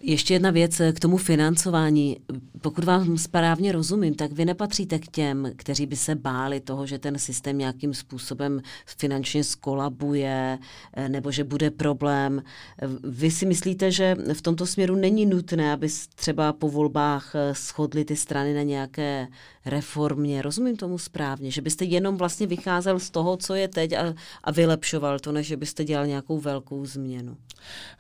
Ještě 0.06 0.34
jedna 0.34 0.50
věc 0.50 0.80
k 0.92 1.00
tomu 1.00 1.16
financování. 1.16 2.16
Pokud 2.61 2.84
vám 2.84 3.18
správně 3.18 3.73
rozumím, 3.73 4.14
tak 4.14 4.32
vy 4.32 4.44
nepatříte 4.44 4.99
k 4.99 5.06
těm, 5.06 5.50
kteří 5.56 5.87
by 5.87 5.96
se 5.96 6.14
báli 6.14 6.61
toho, 6.61 6.87
že 6.87 6.99
ten 6.99 7.18
systém 7.18 7.58
nějakým 7.58 7.94
způsobem 7.94 8.61
finančně 8.87 9.44
skolabuje 9.44 10.58
eh, 10.92 11.08
nebo 11.08 11.30
že 11.30 11.44
bude 11.44 11.70
problém. 11.70 12.42
Vy 13.04 13.30
si 13.30 13.46
myslíte, 13.46 13.90
že 13.90 14.16
v 14.32 14.42
tomto 14.42 14.66
směru 14.66 14.96
není 14.96 15.26
nutné, 15.26 15.73
aby 15.73 15.88
třeba 16.14 16.52
po 16.52 16.68
volbách 16.68 17.34
eh, 17.34 17.54
shodly 17.54 18.04
ty 18.04 18.16
strany 18.16 18.54
na 18.54 18.62
nějaké 18.62 19.26
reformě? 19.66 20.42
Rozumím 20.42 20.76
tomu 20.76 20.99
správně, 20.99 21.50
že 21.50 21.62
byste 21.62 21.84
jenom 21.84 22.16
vlastně 22.16 22.46
vycházel 22.46 22.99
z 22.99 23.11
toho, 23.11 23.37
co 23.37 23.54
je 23.54 23.68
teď 23.68 23.92
a, 23.92 24.14
a 24.44 24.50
vylepšoval 24.50 25.18
to, 25.18 25.32
než 25.32 25.52
byste 25.52 25.84
dělal 25.84 26.06
nějakou 26.06 26.38
velkou 26.38 26.87
změnu. 26.87 27.37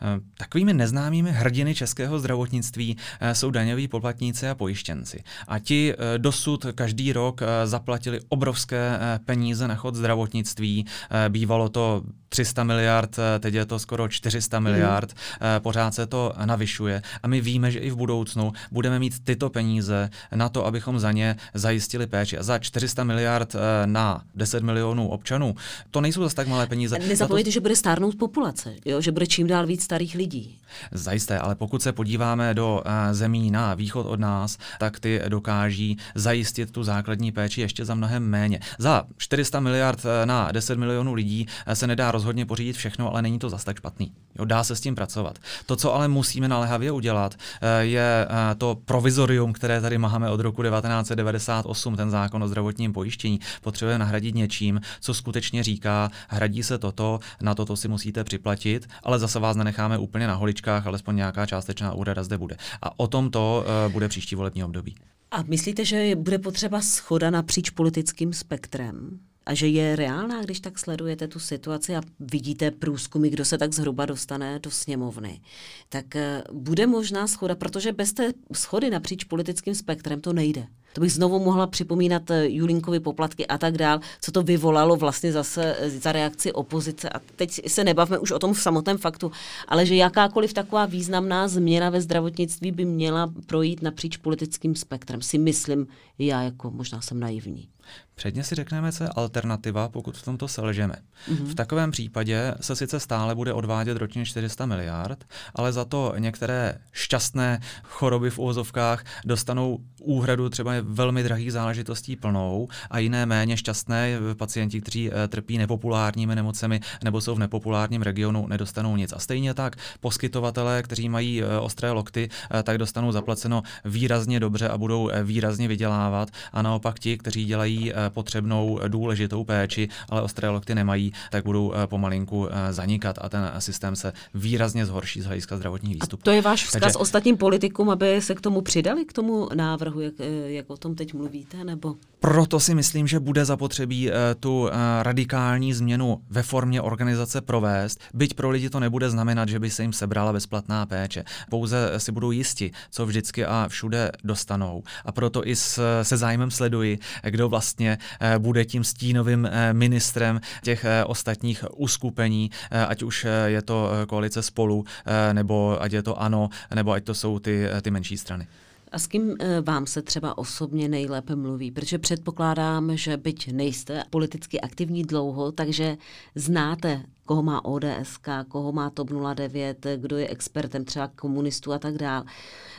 Eh, 0.02 0.20
takovými 0.38 0.74
neznámými 0.74 1.30
hrdiny 1.30 1.74
České 1.74 1.93
českého 1.94 2.18
zdravotnictví 2.18 2.96
eh, 3.20 3.34
jsou 3.34 3.50
daňoví 3.50 3.88
poplatníci 3.88 4.48
a 4.48 4.54
pojištěnci. 4.54 5.22
A 5.48 5.58
ti 5.58 5.94
eh, 5.94 6.18
dosud 6.18 6.66
každý 6.74 7.12
rok 7.12 7.42
eh, 7.42 7.66
zaplatili 7.66 8.20
obrovské 8.28 8.98
peníze 9.24 9.68
na 9.68 9.74
chod 9.74 9.94
zdravotnictví. 9.94 10.86
Bývalo 11.28 11.68
to 11.68 12.02
300 12.28 12.64
miliard, 12.64 13.16
teď 13.40 13.54
je 13.54 13.66
to 13.66 13.78
skoro 13.78 14.08
400 14.08 14.60
mhm. 14.60 14.64
miliard, 14.64 15.12
mm. 15.12 15.46
pořád 15.62 15.94
se 15.94 16.06
to 16.06 16.32
navyšuje 16.44 17.02
a 17.22 17.28
my 17.28 17.40
víme, 17.40 17.70
že 17.70 17.78
i 17.78 17.90
v 17.90 17.96
budoucnu 17.96 18.52
budeme 18.70 18.98
mít 18.98 19.24
tyto 19.24 19.50
peníze 19.50 20.10
na 20.34 20.48
to, 20.48 20.66
abychom 20.66 20.98
za 20.98 21.12
ně 21.12 21.36
zajistili 21.54 22.06
péči. 22.06 22.38
A 22.38 22.42
za 22.42 22.58
400 22.58 23.04
miliard 23.04 23.56
na 23.86 24.22
10 24.34 24.62
milionů 24.62 25.08
občanů, 25.08 25.54
to 25.90 26.00
nejsou 26.00 26.22
zase 26.22 26.36
tak 26.36 26.48
malé 26.48 26.66
peníze. 26.66 26.98
Nezapomeňte, 26.98 27.48
to... 27.50 27.54
že 27.54 27.60
bude 27.60 27.76
stárnout 27.76 28.14
populace, 28.18 28.74
jo? 28.84 29.00
že 29.00 29.12
bude 29.12 29.26
čím 29.26 29.46
dál 29.46 29.66
víc 29.66 29.82
starých 29.82 30.14
lidí. 30.14 30.58
Zajisté, 30.92 31.38
ale 31.38 31.54
pokud 31.54 31.82
se 31.84 31.92
podíváme 31.92 32.54
do 32.54 32.82
eh, 32.84 33.14
zemí 33.14 33.50
na 33.50 33.74
východ 33.74 34.06
od 34.06 34.20
nás, 34.20 34.58
tak 34.78 35.00
ty 35.00 35.20
dokáží 35.28 35.98
zajistit 36.14 36.70
tu 36.70 36.84
základní 36.84 37.32
péči 37.32 37.60
ještě 37.60 37.84
za 37.84 37.94
mnohem 37.94 38.24
méně. 38.28 38.60
Za 38.78 39.04
400 39.16 39.60
miliard 39.60 40.00
eh, 40.04 40.26
na 40.26 40.52
10 40.52 40.78
milionů 40.78 41.14
lidí 41.14 41.46
eh, 41.66 41.76
se 41.76 41.86
nedá 41.86 42.10
rozhodně 42.10 42.46
pořídit 42.46 42.76
všechno, 42.76 43.10
ale 43.10 43.22
není 43.22 43.38
to 43.38 43.50
zas 43.50 43.64
tak 43.64 43.76
špatný. 43.76 44.12
Jo, 44.38 44.44
dá 44.44 44.64
se 44.64 44.76
s 44.76 44.80
tím 44.80 44.94
pracovat. 44.94 45.38
To, 45.66 45.76
co 45.76 45.94
ale 45.94 46.08
musíme 46.08 46.48
naléhavě 46.48 46.92
udělat, 46.92 47.34
je 47.80 48.26
to 48.58 48.78
provizorium, 48.84 49.52
které 49.52 49.80
tady 49.80 49.98
máme 49.98 50.30
od 50.30 50.40
roku 50.40 50.62
1998, 50.62 51.96
ten 51.96 52.10
zákon 52.10 52.42
o 52.42 52.48
zdravotním 52.48 52.92
pojištění. 52.92 53.40
Potřebujeme 53.62 53.98
nahradit 53.98 54.34
něčím, 54.34 54.80
co 55.00 55.14
skutečně 55.14 55.62
říká, 55.62 56.10
hradí 56.28 56.62
se 56.62 56.78
toto, 56.78 57.20
na 57.42 57.54
toto 57.54 57.76
si 57.76 57.88
musíte 57.88 58.24
připlatit, 58.24 58.88
ale 59.02 59.18
zase 59.18 59.38
vás 59.38 59.56
nenecháme 59.56 59.98
úplně 59.98 60.26
na 60.26 60.34
holičkách, 60.34 60.86
alespoň 60.86 61.16
nějaká 61.16 61.46
částečná 61.74 61.94
úhrada 61.94 62.24
zde 62.24 62.38
bude. 62.38 62.56
A 62.82 63.00
o 63.00 63.06
tom 63.06 63.30
to 63.30 63.64
uh, 63.86 63.92
bude 63.92 64.08
příští 64.08 64.36
volební 64.36 64.64
období. 64.64 64.94
A 65.30 65.42
myslíte, 65.42 65.84
že 65.84 66.16
bude 66.16 66.38
potřeba 66.38 66.80
schoda 66.80 67.30
napříč 67.30 67.70
politickým 67.70 68.32
spektrem? 68.32 69.20
A 69.46 69.54
že 69.54 69.68
je 69.68 69.96
reálná, 69.96 70.42
když 70.42 70.60
tak 70.60 70.78
sledujete 70.78 71.28
tu 71.28 71.38
situaci 71.38 71.96
a 71.96 72.00
vidíte 72.20 72.70
průzkumy, 72.70 73.28
kdo 73.28 73.44
se 73.44 73.58
tak 73.58 73.72
zhruba 73.72 74.06
dostane 74.06 74.58
do 74.58 74.70
sněmovny, 74.70 75.40
tak 75.88 76.16
eh, 76.16 76.42
bude 76.52 76.86
možná 76.86 77.26
schoda, 77.26 77.54
protože 77.54 77.92
bez 77.92 78.12
té 78.12 78.32
schody 78.52 78.90
napříč 78.90 79.24
politickým 79.24 79.74
spektrem 79.74 80.20
to 80.20 80.32
nejde. 80.32 80.66
To 80.92 81.00
bych 81.00 81.12
znovu 81.12 81.38
mohla 81.38 81.66
připomínat 81.66 82.30
eh, 82.30 82.48
Julinkovi 82.48 83.00
poplatky 83.00 83.46
a 83.46 83.58
tak 83.58 83.78
dál, 83.78 84.00
co 84.20 84.32
to 84.32 84.42
vyvolalo 84.42 84.96
vlastně 84.96 85.32
zase 85.32 85.76
eh, 85.78 85.90
za 85.90 86.12
reakci 86.12 86.52
opozice. 86.52 87.08
A 87.08 87.20
teď 87.36 87.70
se 87.70 87.84
nebavme 87.84 88.18
už 88.18 88.30
o 88.30 88.38
tom 88.38 88.54
v 88.54 88.60
samotném 88.60 88.98
faktu, 88.98 89.32
ale 89.68 89.86
že 89.86 89.94
jakákoliv 89.94 90.52
taková 90.52 90.86
významná 90.86 91.48
změna 91.48 91.90
ve 91.90 92.00
zdravotnictví 92.00 92.72
by 92.72 92.84
měla 92.84 93.32
projít 93.46 93.82
napříč 93.82 94.16
politickým 94.16 94.74
spektrem, 94.74 95.22
si 95.22 95.38
myslím 95.38 95.86
já 96.18 96.42
jako 96.42 96.70
možná 96.70 97.00
jsem 97.00 97.20
naivní. 97.20 97.73
Předně 98.14 98.44
si 98.44 98.54
řekneme, 98.54 98.92
co 98.92 99.04
je 99.04 99.10
alternativa, 99.16 99.88
pokud 99.88 100.16
v 100.16 100.22
tomto 100.22 100.48
selžeme. 100.48 100.94
Mm-hmm. 101.28 101.44
V 101.44 101.54
takovém 101.54 101.90
případě 101.90 102.54
se 102.60 102.76
sice 102.76 103.00
stále 103.00 103.34
bude 103.34 103.52
odvádět 103.52 103.96
ročně 103.96 104.26
400 104.26 104.66
miliard, 104.66 105.24
ale 105.54 105.72
za 105.72 105.84
to 105.84 106.14
některé 106.18 106.78
šťastné 106.92 107.60
choroby 107.82 108.30
v 108.30 108.38
úvozovkách 108.38 109.04
dostanou 109.24 109.78
úhradu 110.04 110.48
třeba 110.48 110.72
velmi 110.82 111.22
drahých 111.22 111.52
záležitostí 111.52 112.16
plnou 112.16 112.68
a 112.90 112.98
jiné 112.98 113.26
méně 113.26 113.56
šťastné 113.56 114.18
pacienti, 114.36 114.80
kteří 114.80 115.10
trpí 115.28 115.58
nepopulárními 115.58 116.34
nemocemi 116.34 116.80
nebo 117.04 117.20
jsou 117.20 117.34
v 117.34 117.38
nepopulárním 117.38 118.02
regionu, 118.02 118.46
nedostanou 118.46 118.96
nic. 118.96 119.12
A 119.12 119.18
stejně 119.18 119.54
tak 119.54 119.76
poskytovatelé, 120.00 120.82
kteří 120.82 121.08
mají 121.08 121.42
ostré 121.60 121.90
lokty, 121.90 122.28
tak 122.62 122.78
dostanou 122.78 123.12
zaplaceno 123.12 123.62
výrazně 123.84 124.40
dobře 124.40 124.68
a 124.68 124.78
budou 124.78 125.10
výrazně 125.22 125.68
vydělávat. 125.68 126.30
A 126.52 126.62
naopak 126.62 126.98
ti, 126.98 127.18
kteří 127.18 127.44
dělají 127.44 127.92
potřebnou 128.08 128.80
důležitou 128.88 129.44
péči, 129.44 129.88
ale 130.08 130.22
ostré 130.22 130.48
lokty 130.48 130.74
nemají, 130.74 131.12
tak 131.30 131.44
budou 131.44 131.72
pomalinku 131.86 132.48
zanikat 132.70 133.18
a 133.20 133.28
ten 133.28 133.52
systém 133.58 133.96
se 133.96 134.12
výrazně 134.34 134.86
zhorší 134.86 135.20
z 135.20 135.24
hlediska 135.24 135.56
zdravotních 135.56 135.94
výstupů. 135.94 136.22
A 136.22 136.24
to 136.24 136.30
je 136.30 136.42
váš 136.42 136.64
vzkaz 136.64 136.80
Takže, 136.82 136.98
ostatním 136.98 137.36
politikům, 137.36 137.90
aby 137.90 138.22
se 138.22 138.34
k 138.34 138.40
tomu 138.40 138.60
přidali, 138.60 139.04
k 139.04 139.12
tomu 139.12 139.48
návrhu, 139.54 139.93
jak, 140.00 140.14
jak 140.46 140.70
o 140.70 140.76
tom 140.76 140.94
teď 140.94 141.14
mluvíte? 141.14 141.64
Nebo? 141.64 141.94
Proto 142.20 142.60
si 142.60 142.74
myslím, 142.74 143.06
že 143.06 143.20
bude 143.20 143.44
zapotřebí 143.44 144.08
uh, 144.08 144.14
tu 144.40 144.62
uh, 144.62 144.70
radikální 145.02 145.72
změnu 145.72 146.22
ve 146.30 146.42
formě 146.42 146.80
organizace 146.80 147.40
provést, 147.40 148.00
byť 148.14 148.34
pro 148.34 148.50
lidi 148.50 148.70
to 148.70 148.80
nebude 148.80 149.10
znamenat, 149.10 149.48
že 149.48 149.58
by 149.58 149.70
se 149.70 149.82
jim 149.82 149.92
sebrala 149.92 150.32
bezplatná 150.32 150.86
péče. 150.86 151.24
Pouze 151.50 151.92
si 151.96 152.12
budou 152.12 152.30
jisti, 152.30 152.70
co 152.90 153.06
vždycky 153.06 153.44
a 153.44 153.66
všude 153.68 154.12
dostanou. 154.24 154.82
A 155.04 155.12
proto 155.12 155.48
i 155.48 155.56
s, 155.56 156.02
se 156.02 156.16
zájmem 156.16 156.50
sleduji, 156.50 156.98
kdo 157.22 157.48
vlastně 157.48 157.98
bude 158.38 158.64
tím 158.64 158.84
stínovým 158.84 159.48
ministrem 159.72 160.40
těch 160.62 160.86
ostatních 161.06 161.64
uskupení, 161.76 162.50
ať 162.88 163.02
už 163.02 163.26
je 163.46 163.62
to 163.62 163.90
koalice 164.06 164.42
spolu, 164.42 164.84
nebo 165.32 165.82
ať 165.82 165.92
je 165.92 166.02
to 166.02 166.22
ANO, 166.22 166.48
nebo 166.74 166.92
ať 166.92 167.04
to 167.04 167.14
jsou 167.14 167.38
ty, 167.38 167.66
ty 167.82 167.90
menší 167.90 168.18
strany. 168.18 168.46
A 168.94 168.98
s 168.98 169.06
kým 169.06 169.36
eh, 169.40 169.60
vám 169.60 169.86
se 169.86 170.02
třeba 170.02 170.38
osobně 170.38 170.88
nejlépe 170.88 171.36
mluví? 171.36 171.70
Protože 171.70 171.98
předpokládám, 171.98 172.96
že 172.96 173.16
byť 173.16 173.52
nejste 173.52 174.04
politicky 174.10 174.60
aktivní 174.60 175.02
dlouho, 175.02 175.52
takže 175.52 175.96
znáte 176.34 177.02
koho 177.24 177.42
má 177.42 177.64
ODS, 177.64 178.18
koho 178.48 178.72
má 178.72 178.90
TOP 178.90 179.10
09, 179.34 179.86
kdo 179.96 180.16
je 180.16 180.28
expertem 180.28 180.84
třeba 180.84 181.08
komunistů 181.08 181.72
a 181.72 181.78
tak 181.78 181.98
dále. 181.98 182.24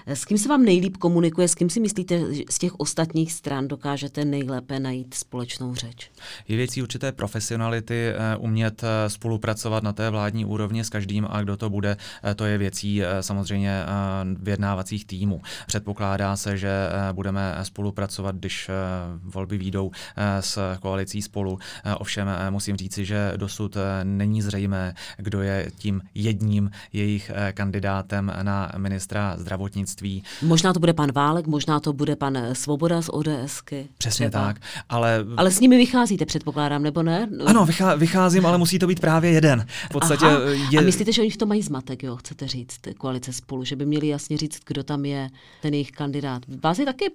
S 0.07 0.25
kým 0.25 0.37
se 0.37 0.49
vám 0.49 0.65
nejlíp 0.65 0.97
komunikuje, 0.97 1.47
s 1.47 1.55
kým 1.55 1.69
si 1.69 1.79
myslíte, 1.79 2.33
že 2.33 2.43
z 2.49 2.59
těch 2.59 2.79
ostatních 2.79 3.33
stran 3.33 3.67
dokážete 3.67 4.25
nejlépe 4.25 4.79
najít 4.79 5.13
společnou 5.13 5.75
řeč? 5.75 6.11
Je 6.47 6.57
věcí 6.57 6.81
určité 6.81 7.11
profesionality, 7.11 8.07
eh, 8.07 8.37
umět 8.37 8.83
eh, 8.83 9.09
spolupracovat 9.09 9.83
na 9.83 9.93
té 9.93 10.09
vládní 10.09 10.45
úrovni 10.45 10.83
s 10.83 10.89
každým 10.89 11.27
a 11.29 11.41
kdo 11.41 11.57
to 11.57 11.69
bude, 11.69 11.97
eh, 12.23 12.35
to 12.35 12.45
je 12.45 12.57
věcí 12.57 13.01
samozřejmě 13.21 13.83
vyjednávacích 14.39 15.05
týmů. 15.05 15.41
Předpokládá 15.67 16.35
se, 16.35 16.57
že 16.57 16.69
budeme 17.11 17.57
spolupracovat, 17.63 18.35
když 18.35 18.69
volby 19.23 19.57
výjdou 19.57 19.91
s 20.39 20.77
koalicí 20.79 21.21
spolu. 21.21 21.59
Ovšem 21.97 22.27
musím 22.49 22.77
říci, 22.77 23.05
že 23.05 23.33
dosud 23.37 23.77
není 24.03 24.41
zřejmé, 24.41 24.93
kdo 25.17 25.41
je 25.41 25.71
tím 25.77 26.01
jedním 26.13 26.71
jejich 26.93 27.31
kandidátem 27.53 28.31
na 28.41 28.71
ministra 28.77 29.35
zdravotnictví. 29.37 29.94
Možná 30.41 30.73
to 30.73 30.79
bude 30.79 30.93
pan 30.93 31.11
Válek, 31.11 31.47
možná 31.47 31.79
to 31.79 31.93
bude 31.93 32.15
pan 32.15 32.37
eh, 32.37 32.55
Svoboda 32.55 33.01
z 33.01 33.09
ODSky. 33.09 33.87
Přesně 33.97 34.29
třeba. 34.29 34.45
tak, 34.45 34.61
ale... 34.89 35.25
Ale 35.37 35.51
s 35.51 35.59
nimi 35.59 35.77
vycházíte, 35.77 36.25
předpokládám, 36.25 36.83
nebo 36.83 37.03
ne? 37.03 37.29
Ano, 37.45 37.67
vycházím, 37.97 38.45
ale 38.45 38.57
musí 38.57 38.79
to 38.79 38.87
být 38.87 38.99
právě 38.99 39.31
jeden. 39.31 39.65
V 39.85 39.89
podstatě 39.89 40.25
Aha. 40.25 40.39
je... 40.71 40.79
A 40.79 40.81
myslíte, 40.81 41.11
že 41.11 41.21
oni 41.21 41.31
v 41.31 41.37
tom 41.37 41.49
mají 41.49 41.61
zmatek, 41.61 42.03
jo, 42.03 42.15
chcete 42.15 42.47
říct, 42.47 42.79
koalice 42.97 43.33
spolu, 43.33 43.63
že 43.63 43.75
by 43.75 43.85
měli 43.85 44.07
jasně 44.07 44.37
říct, 44.37 44.59
kdo 44.67 44.83
tam 44.83 45.05
je 45.05 45.29
ten 45.61 45.73
jejich 45.73 45.91
kandidát. 45.91 46.41
Vás 46.63 46.79
je 46.79 46.85
taky 46.85 47.05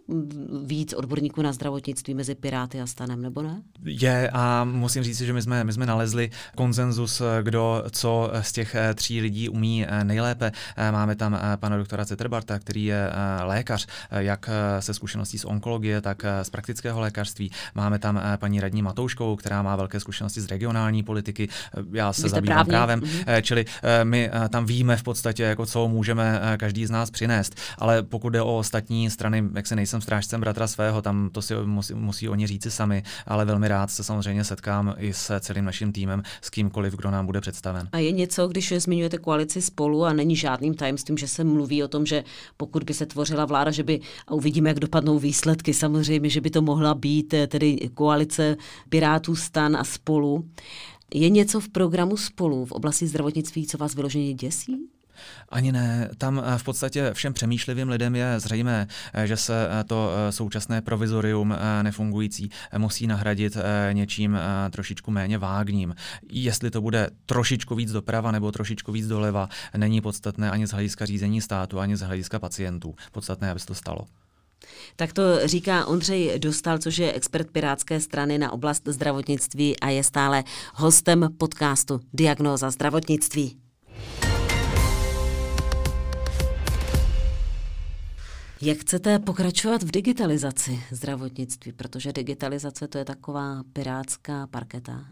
víc 0.64 0.93
odborníků 0.93 1.43
na 1.43 1.53
zdravotnictví 1.53 2.14
mezi 2.14 2.35
Piráty 2.35 2.81
a 2.81 2.87
Stanem, 2.87 3.23
nebo 3.23 3.43
ne? 3.43 3.62
Je 3.85 4.31
a 4.33 4.64
musím 4.64 5.03
říct, 5.03 5.19
že 5.19 5.33
my 5.33 5.43
jsme, 5.43 5.64
my 5.64 5.73
jsme 5.73 5.87
nalezli 5.87 6.31
konzenzus 6.57 7.11
versus 7.11 7.21
eh, 7.21 7.43
kdo 7.43 7.85
co 7.90 8.31
z 8.40 8.53
těch 8.53 8.75
eh, 8.75 8.95
tří 8.95 9.21
lidí 9.21 9.49
umí 9.49 9.87
eh, 9.87 10.05
nejlépe. 10.05 10.53
Máme 10.90 11.16
tam 11.16 11.38
pana 11.57 11.77
doktora 11.77 12.05
Zetterbarta, 12.05 12.59
který 12.59 12.69
je 12.76 13.11
lékař, 13.42 13.87
jak 14.11 14.50
se 14.80 14.94
zkušeností 14.94 15.38
z 15.38 15.44
onkologie, 15.44 16.00
tak 16.00 16.22
z 16.42 16.50
praktického 16.50 17.00
lékařství. 17.00 17.50
Máme 17.74 17.98
tam 17.98 18.22
paní 18.37 18.61
radní 18.61 18.83
Matouškou, 18.83 19.37
která 19.37 19.62
má 19.62 19.76
velké 19.76 20.00
zkušenosti 20.00 20.40
z 20.40 20.46
regionální 20.46 21.02
politiky. 21.02 21.48
Já 21.92 22.12
se 22.12 22.28
zabývám 22.28 22.66
právem, 22.66 23.00
mm-hmm. 23.00 23.42
čili 23.42 23.64
my 24.04 24.30
tam 24.48 24.66
víme 24.66 24.96
v 24.96 25.02
podstatě, 25.02 25.42
jako 25.42 25.66
co 25.66 25.88
můžeme 25.88 26.40
každý 26.56 26.87
z 26.87 26.90
nás 26.90 27.11
přinést. 27.11 27.54
Ale 27.78 28.02
pokud 28.02 28.30
jde 28.30 28.42
o 28.42 28.59
ostatní 28.59 29.11
strany, 29.11 29.44
jak 29.54 29.66
se 29.66 29.76
nejsem 29.76 30.00
strážcem 30.00 30.40
bratra 30.40 30.66
svého, 30.66 31.02
tam 31.02 31.30
to 31.33 31.42
si 31.42 31.54
musí, 31.64 31.94
musí 31.94 32.28
oni 32.28 32.46
říci 32.46 32.70
sami, 32.70 33.02
ale 33.26 33.44
velmi 33.44 33.68
rád 33.68 33.90
se 33.90 34.04
samozřejmě 34.04 34.44
setkám 34.44 34.94
i 34.98 35.12
s 35.12 35.40
celým 35.40 35.64
naším 35.64 35.92
týmem, 35.92 36.22
s 36.42 36.50
kýmkoliv, 36.50 36.96
kdo 36.96 37.11
nám 37.11 37.26
bude 37.26 37.40
představen. 37.40 37.88
A 37.92 37.98
je 37.98 38.12
něco, 38.12 38.48
když 38.48 38.72
zmiňujete 38.76 39.18
koalici 39.18 39.62
spolu 39.62 40.04
a 40.04 40.12
není 40.12 40.37
žádným 40.37 40.74
tajemstvím, 40.74 41.18
že 41.18 41.28
se 41.28 41.44
mluví 41.44 41.83
o 41.83 41.88
tom, 41.88 42.06
že 42.06 42.24
pokud 42.61 42.85
by 42.85 42.94
se 42.94 43.07
tvořila 43.07 43.44
vláda, 43.44 43.70
že 43.70 43.83
by, 43.83 44.01
a 44.27 44.35
uvidíme, 44.35 44.70
jak 44.70 44.81
dopadnou 44.81 45.18
výsledky, 45.18 45.75
samozřejmě, 45.75 46.31
že 46.31 46.40
by 46.40 46.51
to 46.51 46.62
mohla 46.62 46.94
být 46.94 47.35
eh, 47.35 47.46
tedy 47.46 47.90
koalice 47.94 48.57
Pirátů, 48.88 49.37
Stan 49.37 49.77
a 49.77 49.85
spolu. 49.85 50.44
Je 51.14 51.31
něco 51.31 51.61
v 51.61 51.68
programu 51.68 52.16
spolu 52.16 52.64
v 52.64 52.73
oblasti 52.73 53.07
zdravotnictví, 53.07 53.66
co 53.66 53.79
vás 53.79 53.94
vyloženě 53.94 54.35
děsí? 54.35 54.77
Ani 55.48 55.72
ne. 55.72 56.11
Tam 56.18 56.42
eh, 56.44 56.59
v 56.59 56.62
podstatě 56.62 57.11
všem 57.12 57.33
přemýšlivým 57.33 57.88
lidem 57.88 58.16
je 58.16 58.40
zřejmé, 58.40 58.87
eh, 59.12 59.26
že 59.26 59.37
se 59.37 59.68
eh, 59.70 59.85
to 59.85 60.11
současné 60.30 60.83
provizorium 60.83 61.54
nefungující 61.83 62.50
musí 62.78 63.06
nahradit 63.06 63.56
něčím 63.92 64.38
trošičku 64.70 65.11
méně 65.11 65.38
vágním. 65.38 65.94
Jestli 66.30 66.70
to 66.70 66.80
bude 66.80 67.11
trošičku 67.26 67.74
víc 67.74 67.92
doprava 67.92 68.30
nebo 68.30 68.52
trošičku 68.52 68.92
víc 68.92 69.06
doleva, 69.06 69.48
není 69.76 70.00
podstatné 70.00 70.50
ani 70.50 70.66
z 70.66 70.70
hlediska 70.70 71.06
řízení 71.06 71.40
státu, 71.40 71.80
ani 71.80 71.96
z 71.96 72.00
hlediska 72.00 72.38
pacientů. 72.38 72.94
Podstatné, 73.12 73.50
aby 73.50 73.61
se 73.61 73.66
to 73.66 73.74
stalo. 73.74 74.06
Tak 74.96 75.12
to 75.12 75.22
říká 75.48 75.87
Ondřej 75.87 76.38
Dostal, 76.38 76.78
což 76.78 76.98
je 76.98 77.12
expert 77.12 77.50
Pirátské 77.50 78.00
strany 78.00 78.38
na 78.38 78.52
oblast 78.52 78.83
zdravotnictví 78.87 79.80
a 79.80 79.88
je 79.88 80.04
stále 80.04 80.44
hostem 80.74 81.28
podcastu 81.38 82.00
Diagnóza 82.12 82.70
zdravotnictví. 82.70 83.60
Jak 88.62 88.79
chcete 88.79 89.18
pokračovat 89.18 89.83
v 89.83 89.90
digitalizaci 89.90 90.83
zdravotnictví? 90.90 91.73
Protože 91.73 92.12
digitalizace 92.12 92.88
to 92.88 92.99
je 92.99 93.05
taková 93.05 93.62
pirátská 93.73 94.46
parketa. 94.46 95.05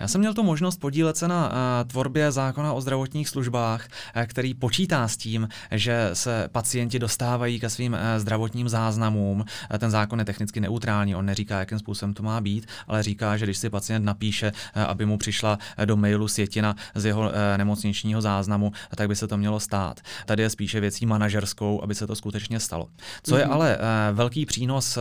Já 0.00 0.08
jsem 0.08 0.20
měl 0.20 0.34
tu 0.34 0.42
možnost 0.42 0.76
podílet 0.76 1.16
se 1.16 1.28
na 1.28 1.48
uh, 1.48 1.54
tvorbě 1.90 2.32
zákona 2.32 2.72
o 2.72 2.80
zdravotních 2.80 3.28
službách, 3.28 3.88
uh, 4.16 4.22
který 4.22 4.54
počítá 4.54 5.08
s 5.08 5.16
tím, 5.16 5.48
že 5.70 6.10
se 6.12 6.48
pacienti 6.52 6.98
dostávají 6.98 7.60
ke 7.60 7.70
svým 7.70 7.92
uh, 7.92 7.98
zdravotním 8.16 8.68
záznamům. 8.68 9.44
Ten 9.78 9.90
zákon 9.90 10.18
je 10.18 10.24
technicky 10.24 10.60
neutrální, 10.60 11.16
on 11.16 11.26
neříká, 11.26 11.58
jakým 11.58 11.78
způsobem 11.78 12.14
to 12.14 12.22
má 12.22 12.40
být, 12.40 12.66
ale 12.88 13.02
říká, 13.02 13.36
že 13.36 13.46
když 13.46 13.58
si 13.58 13.70
pacient 13.70 14.04
napíše, 14.04 14.52
aby 14.74 15.06
mu 15.06 15.18
přišla 15.18 15.58
do 15.84 15.96
mailu 15.96 16.28
sjetina 16.28 16.76
z 16.94 17.04
jeho 17.04 17.32
nemocničního 17.56 18.20
záznamu, 18.20 18.72
tak 18.94 19.08
by 19.08 19.16
se 19.16 19.28
to 19.28 19.36
mělo 19.36 19.60
stát. 19.60 20.00
Tady 20.26 20.42
je 20.42 20.50
spíše 20.50 20.80
věcí 20.80 21.06
manažerskou, 21.06 21.82
aby 21.82 21.94
se 21.94 22.06
to 22.06 22.14
skutečně 22.14 22.60
stalo. 22.60 22.88
Co 23.22 23.36
je 23.36 23.44
mhm. 23.44 23.52
ale 23.52 23.78
velký 24.12 24.46
přínos 24.46 24.98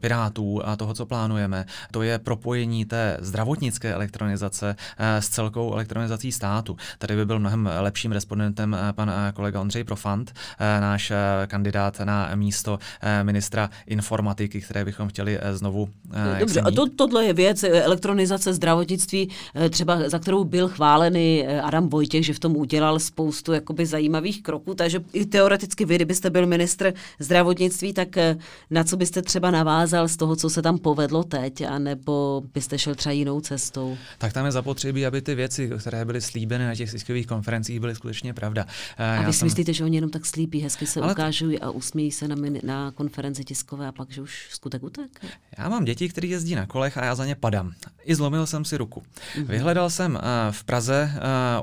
Pirátů 0.00 0.66
a 0.66 0.76
toho, 0.76 0.94
co 0.94 1.06
plánujeme, 1.06 1.64
to 1.92 2.02
je 2.02 2.18
propojení 2.18 2.84
té 2.84 3.16
zdravotnické 3.20 3.94
elektronizace 3.98 4.76
eh, 4.98 5.22
s 5.22 5.28
celkou 5.28 5.72
elektronizací 5.72 6.32
státu. 6.32 6.76
Tady 6.98 7.16
by 7.16 7.26
byl 7.26 7.38
mnohem 7.38 7.70
lepším 7.80 8.12
respondentem 8.12 8.74
eh, 8.74 8.92
pan 8.92 9.10
eh, 9.10 9.32
kolega 9.32 9.60
Ondřej 9.60 9.84
Profant, 9.84 10.32
náš 10.80 11.12
kandidát 11.46 12.00
na 12.00 12.30
místo 12.34 12.78
ministra 13.22 13.70
informatiky, 13.86 14.60
které 14.60 14.84
bychom 14.84 15.08
chtěli 15.08 15.38
znovu. 15.52 15.88
Dobře, 16.38 16.60
a 16.60 16.70
to, 16.70 16.86
tohle 16.96 17.24
je 17.24 17.32
věc 17.32 17.62
elektronizace 17.62 18.54
zdravotnictví, 18.54 19.28
třeba 19.70 20.08
za 20.08 20.18
kterou 20.18 20.44
byl 20.44 20.68
chválený 20.68 21.46
Adam 21.46 21.88
Vojtěch, 21.88 22.26
že 22.26 22.34
v 22.34 22.38
tom 22.38 22.56
udělal 22.56 22.98
spoustu 22.98 23.52
jakoby 23.52 23.86
zajímavých 23.86 24.42
kroků, 24.42 24.74
takže 24.74 25.00
i 25.12 25.26
teoreticky 25.26 25.84
vy, 25.84 25.94
kdybyste 25.94 26.30
byl 26.30 26.46
ministr 26.46 26.92
zdravotnictví, 27.18 27.92
tak 27.92 28.08
na 28.70 28.84
co 28.84 28.96
byste 28.96 29.22
třeba 29.22 29.50
navázal 29.50 30.08
z 30.08 30.16
toho, 30.16 30.36
co 30.36 30.50
se 30.50 30.62
tam 30.62 30.78
povedlo 30.78 31.24
teď, 31.24 31.62
anebo 31.62 32.42
byste 32.54 32.78
šel 32.78 32.94
třeba 32.94 33.12
jinou 33.12 33.40
cestou? 33.40 33.87
Nebudou. 33.88 34.04
Tak 34.18 34.32
tam 34.32 34.46
je 34.46 34.52
zapotřebí, 34.52 35.06
aby 35.06 35.22
ty 35.22 35.34
věci, 35.34 35.70
které 35.78 36.04
byly 36.04 36.20
slíbeny 36.20 36.66
na 36.66 36.74
těch 36.74 36.90
tiskových 36.90 37.26
konferencích, 37.26 37.80
byly 37.80 37.94
skutečně 37.94 38.34
pravda. 38.34 38.66
A 38.98 39.22
vy 39.22 39.32
si 39.32 39.38
jsem... 39.38 39.46
myslíte, 39.46 39.72
že 39.72 39.84
oni 39.84 39.96
jenom 39.96 40.10
tak 40.10 40.26
slíbí, 40.26 40.60
hezky 40.60 40.86
se 40.86 41.00
Ale... 41.00 41.12
ukážují 41.12 41.60
a 41.60 41.70
usmějí 41.70 42.12
se 42.12 42.28
na, 42.28 42.36
min- 42.36 42.60
na 42.64 42.90
konferenci 42.90 43.44
tiskové 43.44 43.86
a 43.86 43.92
pak, 43.92 44.10
že 44.10 44.22
už 44.22 44.48
skutek 44.50 44.82
utek? 44.82 45.24
Já 45.58 45.68
mám 45.68 45.84
děti, 45.84 46.08
které 46.08 46.28
jezdí 46.28 46.54
na 46.54 46.66
kolech 46.66 46.98
a 46.98 47.04
já 47.04 47.14
za 47.14 47.24
ně 47.24 47.34
padám. 47.34 47.72
I 48.04 48.14
zlomil 48.14 48.46
jsem 48.46 48.64
si 48.64 48.76
ruku. 48.76 49.02
Mm-hmm. 49.02 49.46
Vyhledal 49.46 49.90
jsem 49.90 50.14
uh, 50.14 50.20
v 50.50 50.64
Praze 50.64 51.10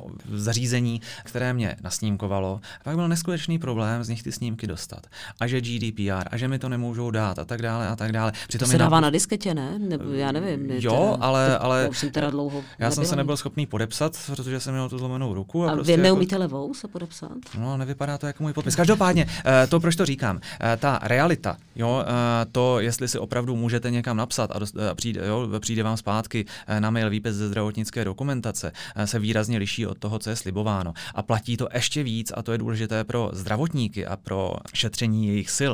uh, 0.03 0.11
zařízení, 0.33 1.01
které 1.23 1.53
mě 1.53 1.75
nasnímkovalo. 1.81 2.61
Pak 2.83 2.95
byl 2.95 3.07
neskutečný 3.07 3.59
problém 3.59 4.03
z 4.03 4.09
nich 4.09 4.23
ty 4.23 4.31
snímky 4.31 4.67
dostat. 4.67 5.07
A 5.39 5.47
že 5.47 5.61
GDPR, 5.61 6.27
a 6.31 6.37
že 6.37 6.47
mi 6.47 6.59
to 6.59 6.69
nemůžou 6.69 7.11
dát 7.11 7.39
a 7.39 7.45
tak 7.45 7.61
dále 7.61 7.87
a 7.87 7.95
tak 7.95 8.11
dále. 8.11 8.31
Přitom 8.47 8.65
to 8.65 8.71
se 8.71 8.77
dává 8.77 8.97
na... 8.97 9.01
na 9.01 9.09
disketě, 9.09 9.53
ne? 9.53 9.79
Nebo 9.79 10.09
já 10.11 10.31
nevím. 10.31 10.71
Jo, 10.71 11.11
teda, 11.11 11.25
ale, 11.25 11.57
ale 11.57 11.89
teda 12.15 12.29
dlouho 12.29 12.63
já 12.79 12.91
jsem 12.91 13.05
se 13.05 13.15
nebyl 13.15 13.37
schopný 13.37 13.65
podepsat, 13.65 14.17
protože 14.35 14.59
jsem 14.59 14.73
měl 14.73 14.89
tu 14.89 14.97
zlomenou 14.97 15.33
ruku. 15.33 15.65
A, 15.65 15.71
a 15.71 15.73
prostě 15.73 15.97
vy 15.97 16.03
neumíte 16.03 16.35
jako... 16.35 16.41
levou 16.41 16.73
se 16.73 16.87
podepsat? 16.87 17.31
No, 17.59 17.77
nevypadá 17.77 18.17
to 18.17 18.27
jako 18.27 18.43
můj 18.43 18.53
podpis. 18.53 18.75
Každopádně, 18.75 19.27
eh, 19.45 19.67
to 19.67 19.79
proč 19.79 19.95
to 19.95 20.05
říkám, 20.05 20.39
eh, 20.61 20.77
ta 20.77 20.99
realita, 21.03 21.57
jo, 21.75 22.03
eh, 22.07 22.45
to, 22.51 22.79
jestli 22.79 23.07
si 23.07 23.19
opravdu 23.19 23.55
můžete 23.55 23.91
někam 23.91 24.17
napsat 24.17 24.51
a, 24.53 24.59
dost, 24.59 24.75
a 24.91 24.95
přijde, 24.95 25.27
jo, 25.27 25.49
přijde 25.59 25.83
vám 25.83 25.97
zpátky 25.97 26.45
na 26.79 26.89
mail 26.89 27.09
výpis 27.09 27.35
ze 27.35 27.47
zdravotnické 27.47 28.05
dokumentace, 28.05 28.71
se 29.05 29.19
výrazně 29.19 29.57
liší 29.57 29.87
od 29.87 29.97
toho, 29.97 30.19
co 30.19 30.29
je 30.29 30.35
slibováno. 30.35 30.93
A 31.15 31.21
platí 31.23 31.57
to 31.57 31.67
ještě 31.73 32.03
víc, 32.03 32.31
a 32.35 32.43
to 32.43 32.51
je 32.51 32.57
důležité 32.57 33.03
pro 33.03 33.29
zdravotníky 33.33 34.05
a 34.05 34.17
pro 34.17 34.53
šetření 34.73 35.27
jejich 35.27 35.49
sil, 35.59 35.73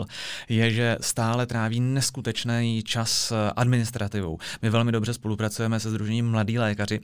je, 0.50 0.72
že 0.72 0.98
stále 1.02 1.46
tráví 1.46 1.80
neskutečný 1.80 2.84
čas 2.84 3.34
administrativou. 3.56 4.38
My 4.62 4.70
velmi 4.70 4.92
dobře 4.92 5.14
spolupracujeme 5.14 5.80
se 5.80 5.90
Združením 5.90 6.31
Mladí 6.32 6.60
lékaři, 6.60 7.00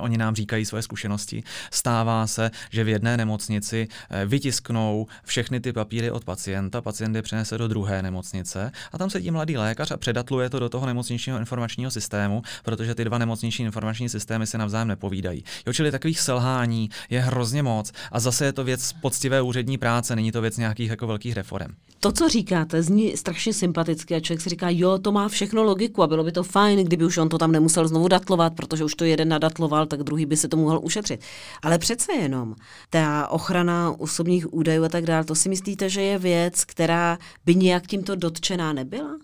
oni 0.00 0.18
nám 0.18 0.34
říkají 0.34 0.64
svoje 0.64 0.82
zkušenosti. 0.82 1.42
Stává 1.70 2.26
se, 2.26 2.50
že 2.70 2.84
v 2.84 2.88
jedné 2.88 3.16
nemocnici 3.16 3.88
eh, 4.10 4.26
vytisknou 4.26 5.06
všechny 5.24 5.60
ty 5.60 5.72
papíry 5.72 6.10
od 6.10 6.24
pacienta, 6.24 6.80
pacient 6.80 7.16
je 7.16 7.22
přenese 7.22 7.58
do 7.58 7.68
druhé 7.68 8.02
nemocnice 8.02 8.72
a 8.92 8.98
tam 8.98 9.10
sedí 9.10 9.30
mladý 9.30 9.56
lékař 9.56 9.90
a 9.90 9.96
předatluje 9.96 10.50
to 10.50 10.58
do 10.58 10.68
toho 10.68 10.86
nemocničního 10.86 11.38
informačního 11.38 11.90
systému, 11.90 12.42
protože 12.62 12.94
ty 12.94 13.04
dva 13.04 13.18
nemocniční 13.18 13.64
informační 13.64 14.08
systémy 14.08 14.46
se 14.46 14.58
navzájem 14.58 14.88
nepovídají. 14.88 15.44
Jo, 15.66 15.72
čili 15.72 15.90
takových 15.90 16.20
selhání 16.20 16.90
je 17.10 17.20
hrozně 17.20 17.62
moc 17.62 17.92
a 18.12 18.20
zase 18.20 18.44
je 18.44 18.52
to 18.52 18.64
věc 18.64 18.92
poctivé 18.92 19.42
úřední 19.42 19.78
práce, 19.78 20.16
není 20.16 20.32
to 20.32 20.40
věc 20.40 20.56
nějakých 20.56 20.90
jako 20.90 21.06
velkých 21.06 21.34
reform. 21.34 21.74
To, 22.00 22.12
co 22.12 22.28
říkáte, 22.28 22.82
zní 22.82 23.16
strašně 23.16 23.52
sympaticky 23.52 24.14
a 24.14 24.20
člověk 24.20 24.40
si 24.40 24.48
říká, 24.48 24.66
jo, 24.70 24.98
to 24.98 25.12
má 25.12 25.28
všechno 25.28 25.62
logiku 25.62 26.02
a 26.02 26.06
bylo 26.06 26.24
by 26.24 26.32
to 26.32 26.42
fajn, 26.42 26.84
kdyby 26.84 27.04
už 27.04 27.18
on 27.18 27.28
to 27.28 27.38
tam 27.38 27.52
nemusel 27.52 27.88
znovu 27.88 28.08
datlovat, 28.08 28.54
protože 28.54 28.84
už 28.84 28.94
to 28.94 29.04
jeden 29.04 29.28
nadatloval, 29.72 29.86
tak 29.86 30.02
druhý 30.02 30.26
by 30.26 30.36
se 30.36 30.48
to 30.48 30.56
mohl 30.56 30.80
ušetřit. 30.82 31.20
Ale 31.62 31.78
přece 31.78 32.12
jenom 32.12 32.54
ta 32.90 33.28
ochrana 33.28 33.94
osobních 33.98 34.54
údajů 34.54 34.84
a 34.84 34.88
tak 34.88 35.04
dále, 35.04 35.24
to 35.24 35.34
si 35.34 35.48
myslíte, 35.48 35.88
že 35.88 36.02
je 36.02 36.18
věc, 36.18 36.64
která 36.64 37.18
by 37.44 37.54
nějak 37.54 37.86
tímto 37.86 38.16
dotčená 38.16 38.72
nebyla? 38.72 39.18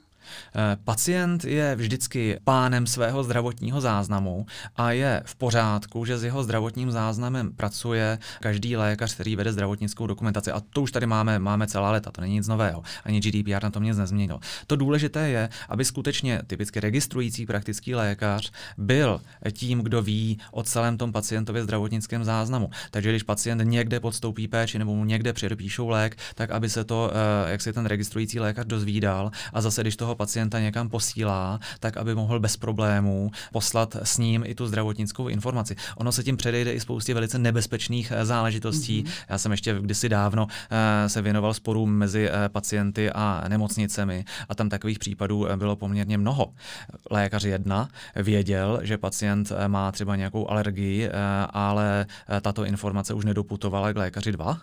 Eh, 0.55 0.77
pacient 0.85 1.45
je 1.45 1.77
vždycky 1.77 2.41
pánem 2.45 2.87
svého 2.87 3.25
zdravotního 3.25 3.81
záznamu 3.81 4.47
a 4.77 4.93
je 4.93 5.23
v 5.25 5.35
pořádku, 5.37 6.05
že 6.05 6.19
s 6.19 6.25
jeho 6.25 6.45
zdravotním 6.45 6.91
záznamem 6.91 7.53
pracuje 7.53 8.19
každý 8.41 8.77
lékař, 8.77 9.15
který 9.15 9.37
vede 9.37 9.53
zdravotnickou 9.53 10.07
dokumentaci. 10.07 10.53
A 10.53 10.61
to 10.61 10.83
už 10.83 10.93
tady 10.93 11.07
máme, 11.07 11.39
máme 11.39 11.67
celá 11.67 11.91
leta, 11.91 12.11
to 12.11 12.21
není 12.21 12.35
nic 12.35 12.49
nového. 12.49 12.83
Ani 13.05 13.21
GDPR 13.21 13.63
na 13.63 13.71
tom 13.71 13.83
nic 13.83 13.99
nezměnil. 13.99 14.41
To 14.67 14.77
důležité 14.77 15.29
je, 15.29 15.49
aby 15.69 15.85
skutečně 15.85 16.43
typicky 16.47 16.81
registrující 16.81 17.47
praktický 17.47 17.95
lékař 17.95 18.53
byl 18.79 19.21
tím, 19.53 19.81
kdo 19.81 20.03
ví 20.03 20.39
o 20.51 20.63
celém 20.63 20.99
tom 20.99 21.13
pacientově 21.13 21.63
zdravotnickém 21.63 22.25
záznamu. 22.25 22.71
Takže 22.91 23.11
když 23.11 23.23
pacient 23.23 23.63
někde 23.65 24.01
podstoupí 24.01 24.49
péči 24.49 24.79
nebo 24.79 24.95
mu 24.95 25.05
někde 25.05 25.33
předepíšou 25.33 25.89
lék, 25.89 26.17
tak 26.35 26.51
aby 26.51 26.71
se 26.71 26.85
to, 26.85 27.11
eh, 27.13 27.51
jak 27.51 27.61
si 27.61 27.73
ten 27.73 27.87
registrující 27.87 28.41
lékař 28.41 28.67
dozvídal 28.67 29.31
a 29.53 29.61
zase, 29.61 29.81
když 29.81 29.97
toho 29.97 30.15
pacienta 30.19 30.61
někam 30.61 30.89
posílá, 30.89 31.61
tak 31.81 31.97
aby 31.97 32.15
mohl 32.15 32.41
bez 32.41 32.57
problémů 32.57 33.31
poslat 33.53 33.97
s 34.03 34.19
ním 34.19 34.43
i 34.47 34.55
tu 34.55 34.67
zdravotnickou 34.67 35.29
informaci. 35.29 35.77
Ono 35.97 36.13
se 36.13 36.25
tím 36.25 36.37
předejde 36.37 36.73
i 36.73 36.81
spoustě 36.81 37.15
velice 37.15 37.39
nebezpečných 37.39 38.13
eh, 38.13 38.27
záležitostí. 38.27 39.05
Mm-hmm. 39.05 39.25
Já 39.29 39.39
jsem 39.39 39.53
ještě 39.53 39.79
kdysi 39.81 40.09
dávno 40.09 40.45
uh, 40.45 40.51
se 41.07 41.23
věnoval 41.23 41.55
sporům 41.55 41.91
mezi 41.93 42.31
uh, 42.31 42.37
pacienty 42.49 43.11
a 43.11 43.45
nemocnicemi 43.49 44.25
a 44.49 44.55
tam 44.55 44.69
takových 44.69 44.99
případů 44.99 45.47
bylo 45.57 45.77
poměrně 45.77 46.19
mnoho. 46.19 46.53
Lékař 47.11 47.45
jedna 47.45 47.89
věděl, 48.17 48.81
že 48.83 48.99
pacient 48.99 49.53
má 49.67 49.93
třeba 49.93 50.17
nějakou 50.17 50.51
alergii, 50.51 51.11
ale 51.51 52.07
tato 52.41 52.65
informace 52.65 53.15
už 53.15 53.25
nedoputovala 53.25 53.93
k 53.93 53.97
lékaři 53.97 54.33
dva 54.33 54.59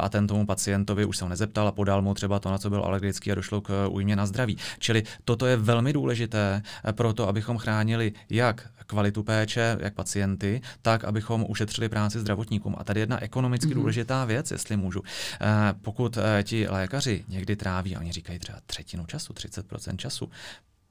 a 0.00 0.08
ten 0.08 0.26
tomu 0.26 0.46
pacientovi 0.46 1.04
už 1.04 1.16
se 1.16 1.24
ho 1.24 1.28
nezeptal 1.28 1.68
a 1.68 1.72
podal 1.72 2.02
mu 2.02 2.14
třeba 2.14 2.38
to, 2.38 2.50
na 2.50 2.58
co 2.58 2.70
byl 2.70 2.82
alergický 2.84 3.32
a 3.32 3.34
došlo 3.34 3.60
k 3.60 3.88
újmě 3.88 4.16
na 4.16 4.26
zdraví. 4.26 4.56
Čili 4.78 4.89
toto 5.24 5.46
je 5.46 5.56
velmi 5.56 5.92
důležité 5.92 6.62
eh, 6.84 6.92
pro 6.92 7.12
to, 7.12 7.28
abychom 7.28 7.58
chránili 7.58 8.12
jak 8.30 8.70
kvalitu 8.90 9.22
péče, 9.22 9.76
jak 9.80 9.94
pacienty, 9.94 10.60
tak 10.82 11.04
abychom 11.04 11.46
ušetřili 11.48 11.88
práci 11.88 12.20
zdravotníkům. 12.20 12.74
A 12.78 12.84
tady 12.84 13.00
jedna 13.00 13.22
ekonomicky 13.22 13.68
mm-hmm. 13.68 13.74
důležitá 13.74 14.24
věc, 14.24 14.50
jestli 14.50 14.76
můžu. 14.76 15.02
Eh, 15.40 15.46
pokud 15.82 16.18
eh, 16.18 16.42
ti 16.42 16.68
lékaři 16.68 17.24
někdy 17.28 17.56
tráví, 17.56 17.96
a 17.96 18.00
oni 18.00 18.12
říkají 18.12 18.38
třeba 18.38 18.58
třetinu 18.66 19.06
času, 19.06 19.32
30% 19.32 19.96
času, 19.96 20.30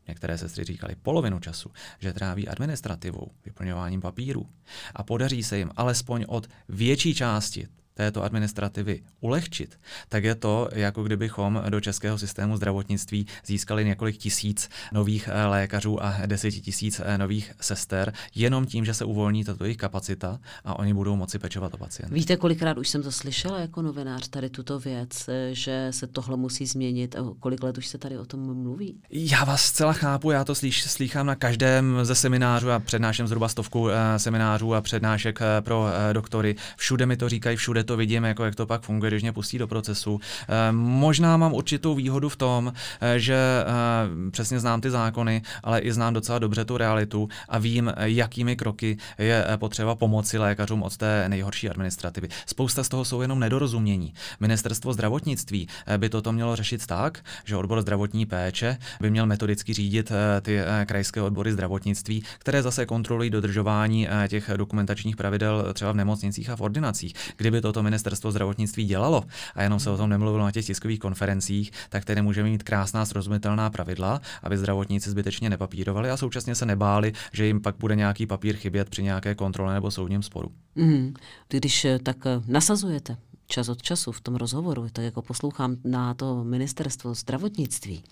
některé 0.07 0.37
sestry 0.37 0.63
říkali 0.63 0.95
polovinu 0.95 1.39
času, 1.39 1.71
že 1.99 2.13
tráví 2.13 2.47
administrativou, 2.47 3.31
vyplňováním 3.45 4.01
papíru 4.01 4.49
a 4.95 5.03
podaří 5.03 5.43
se 5.43 5.57
jim 5.57 5.71
alespoň 5.75 6.25
od 6.27 6.47
větší 6.69 7.15
části 7.15 7.67
této 7.99 8.23
administrativy 8.23 9.01
ulehčit, 9.19 9.79
tak 10.09 10.23
je 10.23 10.35
to, 10.35 10.69
jako 10.71 11.03
kdybychom 11.03 11.63
do 11.69 11.81
českého 11.81 12.17
systému 12.17 12.57
zdravotnictví 12.57 13.27
získali 13.45 13.85
několik 13.85 14.17
tisíc 14.17 14.69
nových 14.93 15.29
eh, 15.31 15.45
lékařů 15.45 16.03
a 16.03 16.25
deseti 16.25 16.61
tisíc 16.61 17.01
eh, 17.03 17.17
nových 17.17 17.51
sester, 17.61 18.13
jenom 18.35 18.65
tím, 18.65 18.85
že 18.85 18.93
se 18.93 19.05
uvolní 19.05 19.43
tato 19.43 19.63
jejich 19.63 19.77
kapacita 19.77 20.39
a 20.65 20.79
oni 20.79 20.93
budou 20.93 21.15
moci 21.15 21.39
pečovat 21.39 21.73
o 21.73 21.77
pacienty. 21.77 22.15
Víte, 22.15 22.37
kolikrát 22.37 22.77
už 22.77 22.89
jsem 22.89 23.03
to 23.03 23.11
slyšela 23.11 23.59
jako 23.59 23.81
novinář, 23.81 24.27
tady 24.27 24.49
tuto 24.49 24.79
věc, 24.79 25.27
eh, 25.27 25.49
že 25.51 25.87
se 25.91 26.07
tohle 26.07 26.37
musí 26.37 26.65
změnit. 26.65 27.15
Kolik 27.39 27.63
let 27.63 27.77
už 27.77 27.87
se 27.87 27.97
tady 27.97 28.17
o 28.17 28.25
tom 28.25 28.63
mluví? 28.63 29.01
Já 29.11 29.43
vás 29.43 29.61
zcela 29.61 29.93
chápu, 29.93 30.31
já 30.31 30.43
to 30.43 30.55
slyš, 30.55 30.83
slýchám 30.83 31.25
na 31.25 31.35
každém 31.35 31.99
ze 32.03 32.15
seminářů 32.15 32.71
a 32.71 32.79
přednáším 32.79 33.27
zhruba 33.27 33.47
stovku 33.47 33.87
seminářů 34.17 34.73
a 34.73 34.81
přednášek 34.81 35.39
pro 35.61 35.85
doktory. 36.13 36.55
Všude 36.77 37.05
mi 37.05 37.17
to 37.17 37.29
říkají, 37.29 37.57
všude 37.57 37.83
to 37.89 37.97
vidím, 37.97 38.23
jako 38.23 38.45
jak 38.45 38.55
to 38.55 38.65
pak 38.65 38.81
funguje, 38.81 39.11
když 39.11 39.21
mě 39.21 39.33
pustí 39.33 39.57
do 39.57 39.67
procesu. 39.67 40.19
E, 40.49 40.71
možná 40.71 41.37
mám 41.37 41.53
určitou 41.53 41.95
výhodu 41.95 42.29
v 42.29 42.35
tom, 42.35 42.73
e, 43.01 43.19
že 43.19 43.33
e, 43.35 44.31
přesně 44.31 44.59
znám 44.59 44.81
ty 44.81 44.89
zákony, 44.89 45.41
ale 45.63 45.79
i 45.79 45.91
znám 45.91 46.13
docela 46.13 46.39
dobře 46.39 46.65
tu 46.65 46.77
realitu 46.77 47.29
a 47.49 47.57
vím, 47.57 47.93
jakými 47.97 48.55
kroky 48.55 48.97
je 49.17 49.45
potřeba 49.55 49.95
pomoci 49.95 50.37
lékařům 50.37 50.83
od 50.83 50.97
té 50.97 51.29
nejhorší 51.29 51.69
administrativy. 51.69 52.29
Spousta 52.45 52.83
z 52.83 52.89
toho 52.89 53.05
jsou 53.05 53.21
jenom 53.21 53.39
nedorozumění. 53.39 54.13
Ministerstvo 54.39 54.93
zdravotnictví 54.93 55.67
by 55.97 56.09
toto 56.09 56.31
mělo 56.31 56.55
řešit 56.55 56.85
tak, 56.85 57.25
že 57.45 57.57
odbor 57.57 57.81
zdravotní 57.81 58.25
péče 58.25 58.77
by 59.01 59.11
měl 59.11 59.25
metodicky 59.25 59.73
řídit 59.73 60.11
ty 60.41 60.59
krajské 60.85 61.21
odbory 61.21 61.53
zdravotnictví, 61.53 62.23
které 62.37 62.61
zase 62.61 62.85
kontrolují 62.85 63.29
dodržování 63.29 64.07
těch 64.27 64.51
dokumentačních 64.57 65.15
pravidel 65.15 65.73
třeba 65.73 65.91
v 65.91 65.95
nemocnicích 65.95 66.49
a 66.49 66.55
v 66.55 66.61
ordinacích. 66.61 67.13
Kdyby 67.37 67.61
toto 67.61 67.78
to 67.79 67.83
ministerstvo 67.83 68.31
zdravotnictví 68.31 68.85
dělalo 68.85 69.23
a 69.55 69.63
jenom 69.63 69.79
se 69.79 69.89
o 69.89 69.97
tom 69.97 70.09
nemluvilo 70.09 70.45
na 70.45 70.51
těch 70.51 70.65
tiskových 70.65 70.99
konferencích, 70.99 71.71
tak 71.89 72.05
tedy 72.05 72.21
můžeme 72.21 72.49
mít 72.49 72.63
krásná 72.63 73.05
srozumitelná 73.05 73.69
pravidla, 73.69 74.21
aby 74.43 74.57
zdravotníci 74.57 75.09
zbytečně 75.09 75.49
nepapírovali 75.49 76.09
a 76.11 76.17
současně 76.17 76.55
se 76.55 76.65
nebáli, 76.65 77.13
že 77.33 77.45
jim 77.45 77.61
pak 77.61 77.75
bude 77.79 77.95
nějaký 77.95 78.25
papír 78.25 78.55
chybět 78.55 78.89
při 78.89 79.03
nějaké 79.03 79.35
kontrole 79.35 79.73
nebo 79.73 79.91
soudním 79.91 80.23
sporu. 80.23 80.51
Mm, 80.75 81.13
když 81.49 81.85
eh, 81.85 81.99
tak 81.99 82.17
eh, 82.25 82.41
nasazujete 82.47 83.17
čas 83.47 83.69
od 83.69 83.81
času 83.81 84.11
v 84.11 84.21
tom 84.21 84.35
rozhovoru, 84.35 84.87
tak 84.91 85.05
jako 85.05 85.21
poslouchám 85.21 85.77
na 85.83 86.13
to 86.13 86.43
ministerstvo 86.43 87.13
zdravotnictví. 87.13 88.03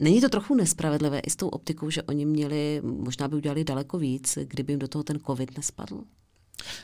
Není 0.00 0.20
to 0.20 0.28
trochu 0.28 0.54
nespravedlivé 0.54 1.18
i 1.18 1.30
s 1.30 1.36
tou 1.36 1.48
optikou, 1.48 1.90
že 1.90 2.02
oni 2.02 2.26
měli, 2.26 2.80
možná 2.84 3.28
by 3.28 3.36
udělali 3.36 3.64
daleko 3.64 3.98
víc, 3.98 4.38
kdyby 4.44 4.72
jim 4.72 4.78
do 4.80 4.88
toho 4.88 5.02
ten 5.02 5.18
covid 5.26 5.56
nespadl? 5.56 6.00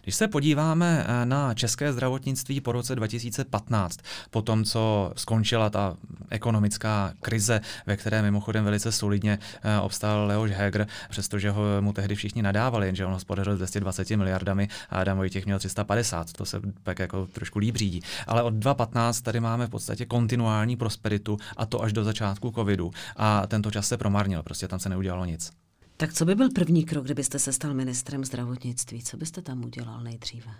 Když 0.02 0.14
se 0.14 0.28
podíváme 0.28 1.06
eh, 1.06 1.26
na 1.26 1.54
české 1.54 1.92
zdravotnictví 1.92 2.60
po 2.60 2.72
roce 2.72 2.94
2015, 2.94 3.98
po 4.30 4.42
tom, 4.42 4.64
co 4.64 5.12
skončila 5.16 5.70
ta 5.70 5.96
ekonomická 6.30 7.12
krize, 7.20 7.60
ve 7.86 7.96
které 7.96 8.22
mimochodem 8.22 8.64
velice 8.64 8.92
solidně 8.92 9.38
eh, 9.62 9.80
obstál 9.80 10.26
Leoš 10.26 10.50
Heger, 10.50 10.86
přestože 11.10 11.50
ho 11.50 11.62
mu 11.80 11.92
tehdy 11.92 12.14
všichni 12.14 12.42
nadávali, 12.42 12.86
jenže 12.86 13.06
on 13.06 13.12
hospodařil 13.12 13.54
s 13.54 13.58
220 13.58 14.10
miliardami 14.10 14.68
a 14.90 15.00
Adam 15.00 15.16
Vojtěch 15.16 15.46
měl 15.46 15.58
350, 15.58 16.32
to 16.32 16.44
se 16.44 16.60
pak 16.82 16.98
jako 16.98 17.26
trošku 17.26 17.58
líp 17.58 17.76
řídí. 17.76 18.02
Ale 18.26 18.42
od 18.42 18.54
2015 18.54 19.20
tady 19.20 19.40
máme 19.40 19.66
v 19.66 19.70
podstatě 19.70 20.06
kontinuální 20.06 20.76
prosperitu 20.76 21.38
a 21.56 21.66
to 21.66 21.82
až 21.82 21.92
do 21.92 22.04
začátku 22.04 22.50
covidu 22.50 22.90
a 23.16 23.46
tento 23.46 23.70
čas 23.70 23.88
se 23.88 23.96
promarnil, 23.96 24.42
prostě 24.42 24.68
tam 24.68 24.78
se 24.78 24.88
neudělalo 24.88 25.24
nic. 25.24 25.61
Tak 26.02 26.12
co 26.12 26.24
by 26.24 26.34
byl 26.34 26.50
první 26.50 26.84
krok, 26.84 27.04
kdybyste 27.04 27.38
se 27.38 27.52
stal 27.52 27.74
ministrem 27.74 28.24
zdravotnictví? 28.24 29.02
Co 29.02 29.16
byste 29.16 29.42
tam 29.42 29.64
udělal 29.64 30.00
nejdříve? 30.00 30.50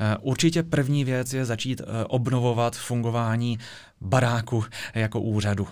Eh, 0.00 0.16
určitě 0.20 0.62
první 0.62 1.04
věc 1.04 1.32
je 1.34 1.44
začít 1.44 1.80
eh, 1.80 2.04
obnovovat 2.04 2.76
fungování 2.76 3.58
baráku 4.00 4.64
jako 4.94 5.20
úřadu. 5.20 5.68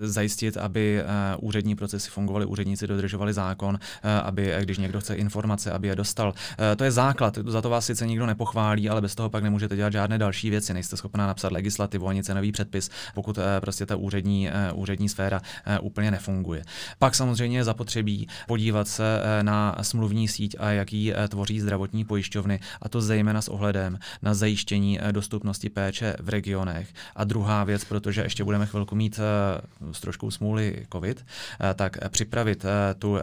Zajistit, 0.00 0.56
aby 0.56 1.00
eh, 1.00 1.04
úřední 1.36 1.74
procesy 1.74 2.10
fungovaly, 2.10 2.46
úředníci 2.46 2.86
dodržovali 2.86 3.32
zákon, 3.32 3.78
aby 4.22 4.54
když 4.60 4.78
někdo 4.78 5.00
chce 5.00 5.14
informace, 5.14 5.72
aby 5.72 5.88
je 5.88 5.96
dostal. 5.96 6.34
To 6.76 6.84
je 6.84 6.90
základ, 6.90 7.38
za 7.46 7.62
to 7.62 7.70
vás 7.70 7.86
sice 7.86 8.06
nikdo 8.06 8.26
nepochválí, 8.26 8.88
ale 8.88 9.00
bez 9.00 9.14
toho 9.14 9.30
pak 9.30 9.42
nemůžete 9.42 9.76
dělat 9.76 9.92
žádné 9.92 10.18
další 10.18 10.50
věci. 10.50 10.74
Nejste 10.74 10.96
schopná 10.96 11.26
napsat 11.26 11.52
legislativu 11.52 12.08
ani 12.08 12.22
cenový 12.22 12.52
předpis, 12.52 12.90
pokud 13.14 13.38
prostě 13.60 13.86
ta 13.86 13.96
úřední, 13.96 14.50
úřední 14.74 15.08
sféra 15.08 15.40
úplně 15.80 16.10
nefunguje. 16.10 16.62
Pak 16.98 17.14
samozřejmě 17.14 17.58
je 17.58 17.64
zapotřebí 17.64 18.28
podívat 18.46 18.88
se 18.88 19.22
na 19.42 19.76
smluvní 19.82 20.28
síť 20.28 20.56
a 20.58 20.70
jaký 20.70 21.12
tvoří 21.28 21.60
zdravotní 21.60 22.04
pojišťovny, 22.04 22.60
a 22.82 22.88
to 22.88 23.00
zejména 23.00 23.41
s 23.42 23.48
ohledem 23.48 23.98
na 24.22 24.34
zajištění 24.34 25.00
eh, 25.00 25.12
dostupnosti 25.12 25.68
péče 25.68 26.16
v 26.20 26.28
regionech. 26.28 26.94
A 27.16 27.24
druhá 27.24 27.64
věc, 27.64 27.84
protože 27.84 28.22
ještě 28.22 28.44
budeme 28.44 28.66
chvilku 28.66 28.94
mít 28.94 29.20
eh, 29.20 29.92
s 29.92 30.00
troškou 30.00 30.30
smůly 30.30 30.86
COVID, 30.92 31.24
eh, 31.60 31.74
tak 31.74 32.08
připravit 32.08 32.64
tu 32.98 33.18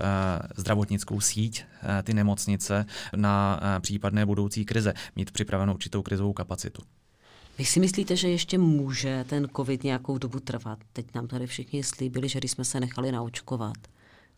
zdravotnickou 0.55 1.21
síť, 1.21 1.63
ty 2.03 2.13
nemocnice 2.13 2.85
na 3.15 3.59
případné 3.79 4.25
budoucí 4.25 4.65
krize, 4.65 4.93
mít 5.15 5.31
připravenou 5.31 5.73
určitou 5.73 6.01
krizovou 6.01 6.33
kapacitu. 6.33 6.81
Vy 7.57 7.65
si 7.65 7.79
myslíte, 7.79 8.15
že 8.15 8.29
ještě 8.29 8.57
může 8.57 9.25
ten 9.29 9.47
COVID 9.55 9.83
nějakou 9.83 10.17
dobu 10.17 10.39
trvat? 10.39 10.79
Teď 10.93 11.05
nám 11.15 11.27
tady 11.27 11.47
všichni 11.47 11.83
slíbili, 11.83 12.29
že 12.29 12.39
když 12.39 12.51
jsme 12.51 12.65
se 12.65 12.79
nechali 12.79 13.11
naočkovat, 13.11 13.77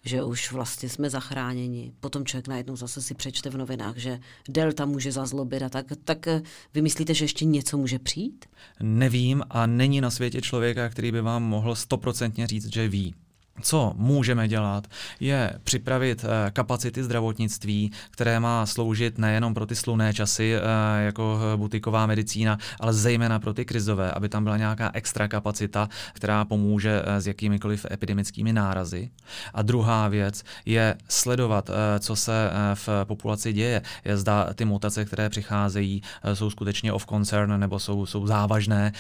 že 0.06 0.24
už 0.24 0.52
vlastně 0.52 0.90
jsme 0.90 1.10
zachráněni. 1.10 1.94
Potom 2.00 2.26
člověk 2.26 2.48
najednou 2.48 2.76
zase 2.76 3.02
si 3.02 3.14
přečte 3.14 3.50
v 3.50 3.58
novinách, 3.58 3.98
že 3.98 4.20
delta 4.50 4.86
může 4.86 5.12
zazlobit 5.12 5.64
a 5.64 5.70
tak. 5.70 5.86
Tak 6.04 6.28
eh, 6.28 6.42
vy 6.74 6.82
myslíte, 6.82 7.14
že 7.14 7.26
ještě 7.26 7.46
něco 7.46 7.78
může 7.78 8.00
přijít? 8.00 8.46
Nevím 8.82 9.44
a 9.50 9.66
není 9.66 10.02
na 10.02 10.10
světě 10.10 10.42
člověka, 10.42 10.90
který 10.90 11.12
by 11.12 11.22
vám 11.22 11.44
mohl 11.44 11.76
stoprocentně 11.76 12.48
říct, 12.48 12.74
že 12.74 12.88
ví. 12.88 13.16
Co 13.62 13.94
můžeme 13.96 14.48
dělat, 14.48 14.88
je 15.20 15.54
připravit 15.64 16.26
eh, 16.26 16.52
kapacity 16.52 17.04
zdravotnictví, 17.04 17.92
které 18.12 18.40
má 18.40 18.66
sloužit 18.66 19.18
nejenom 19.18 19.54
pro 19.54 19.66
ty 19.66 19.76
sluné 19.76 20.14
časy 20.14 20.56
eh, 20.56 21.04
jako 21.04 21.40
butiková 21.56 22.06
medicína, 22.06 22.58
ale 22.80 22.94
zejména 22.94 23.40
pro 23.40 23.54
ty 23.54 23.66
krizové, 23.66 24.12
aby 24.12 24.30
tam 24.30 24.44
byla 24.44 24.58
nějaká 24.58 24.92
extra 24.94 25.28
kapacita, 25.28 25.90
která 26.14 26.46
pomůže 26.46 27.02
eh, 27.06 27.22
s 27.22 27.28
jakýmikoliv 27.28 27.86
epidemickými 27.92 28.54
nárazy. 28.54 29.10
A 29.54 29.62
druhá 29.62 30.08
věc 30.08 30.44
je 30.66 30.96
sledovat, 31.10 31.70
co 32.00 32.16
se 32.16 32.52
v 32.74 32.90
populaci 33.04 33.54
děje. 33.54 33.82
Je 34.06 34.18
zda 34.18 34.54
ty 34.54 34.66
mutace, 34.66 35.06
které 35.06 35.30
přicházejí, 35.30 36.02
jsou 36.34 36.50
skutečně 36.50 36.94
of 36.94 37.06
concern 37.06 37.60
nebo 37.60 37.80
jsou, 37.80 38.06
jsou 38.06 38.28
závažné, 38.28 38.92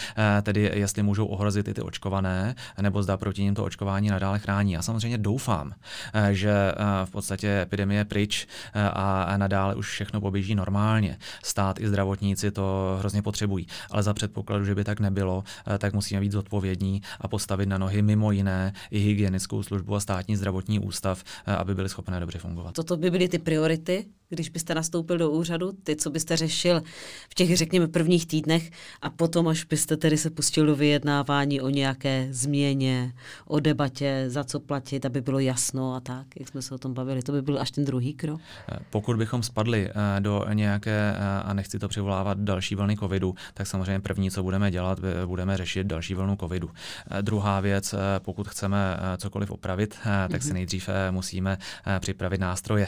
tedy 0.43 0.71
jestli 0.73 1.03
můžou 1.03 1.25
ohrozit 1.25 1.67
i 1.67 1.73
ty 1.73 1.81
očkované, 1.81 2.55
nebo 2.81 3.03
zda 3.03 3.17
proti 3.17 3.43
nim 3.43 3.55
to 3.55 3.63
očkování 3.63 4.09
nadále 4.09 4.39
chrání. 4.39 4.50
Já 4.59 4.81
samozřejmě 4.81 5.17
doufám, 5.17 5.73
eh, 6.13 6.33
že 6.33 6.51
eh, 6.51 6.75
v 7.05 7.11
podstatě 7.11 7.61
epidemie 7.61 7.99
je 7.99 8.05
pryč 8.05 8.47
eh, 8.73 8.89
a 8.93 9.37
nadále 9.37 9.75
už 9.75 9.89
všechno 9.89 10.21
poběží 10.21 10.55
normálně. 10.55 11.17
Stát 11.43 11.79
i 11.79 11.87
zdravotníci 11.87 12.51
to 12.51 12.95
hrozně 12.99 13.21
potřebují. 13.21 13.67
Ale 13.91 14.03
za 14.03 14.13
předpokladu, 14.13 14.65
že 14.65 14.75
by 14.75 14.83
tak 14.83 14.99
nebylo, 14.99 15.43
tak 15.77 15.93
musíme 15.93 16.21
být 16.21 16.31
zodpovědní 16.31 17.01
a 17.21 17.27
postavit 17.27 17.65
na 17.65 17.77
nohy 17.77 18.01
mimo 18.01 18.31
jiné 18.31 18.73
i 18.91 18.99
hygienickou 18.99 19.63
službu 19.63 19.95
a 19.95 19.99
státní 19.99 20.35
zdravotní 20.35 20.79
ústav, 20.79 21.23
aby 21.45 21.75
byly 21.75 21.89
schopné 21.89 22.19
dobře 22.19 22.39
fungovat. 22.39 22.75
Toto 22.75 22.97
by 22.97 23.11
byly 23.11 23.29
ty 23.29 23.39
priority, 23.39 24.05
když 24.35 24.49
byste 24.49 24.75
nastoupil 24.75 25.17
do 25.17 25.31
úřadu, 25.31 25.71
ty, 25.83 25.95
co 25.95 26.09
byste 26.09 26.37
řešil 26.37 26.81
v 27.29 27.33
těch, 27.33 27.57
řekněme, 27.57 27.87
prvních 27.87 28.27
týdnech 28.27 28.71
a 29.01 29.09
potom, 29.09 29.47
až 29.47 29.63
byste 29.63 29.97
tedy 29.97 30.17
se 30.17 30.29
pustil 30.29 30.65
do 30.65 30.75
vyjednávání 30.75 31.61
o 31.61 31.69
nějaké 31.69 32.27
změně, 32.31 33.13
o 33.45 33.59
debatě, 33.59 34.25
za 34.27 34.43
co 34.43 34.59
platit, 34.59 35.05
aby 35.05 35.21
bylo 35.21 35.39
jasno 35.39 35.95
a 35.95 35.99
tak, 35.99 36.27
jak 36.39 36.49
jsme 36.49 36.61
se 36.61 36.75
o 36.75 36.77
tom 36.77 36.93
bavili. 36.93 37.21
To 37.21 37.31
by 37.31 37.41
byl 37.41 37.61
až 37.61 37.71
ten 37.71 37.85
druhý 37.85 38.13
krok. 38.13 38.41
Eh, 38.71 38.77
pokud 38.89 39.17
bychom 39.17 39.43
spadli 39.43 39.89
eh, 39.89 40.21
do 40.21 40.45
nějaké, 40.53 41.15
eh, 41.17 41.43
a 41.43 41.53
nechci 41.53 41.79
to 41.79 41.87
přivolávat, 41.87 42.37
další 42.37 42.75
vlny 42.75 42.97
covidu, 42.97 43.35
tak 43.53 43.67
samozřejmě 43.67 43.99
první, 43.99 44.31
co 44.31 44.43
budeme 44.43 44.71
dělat, 44.71 44.99
budeme 45.25 45.57
řešit 45.57 45.87
další 45.87 46.13
vlnu 46.13 46.35
covidu. 46.35 46.69
Druhá 47.21 47.59
věc, 47.59 47.95
pokud 48.19 48.47
chceme 48.47 48.97
cokoliv 49.17 49.51
opravit, 49.51 49.99
tak 50.31 50.41
si 50.41 50.47
mhm. 50.47 50.53
nejdřív 50.53 50.89
musíme 51.11 51.57
připravit 51.99 52.41
nástroje. 52.41 52.87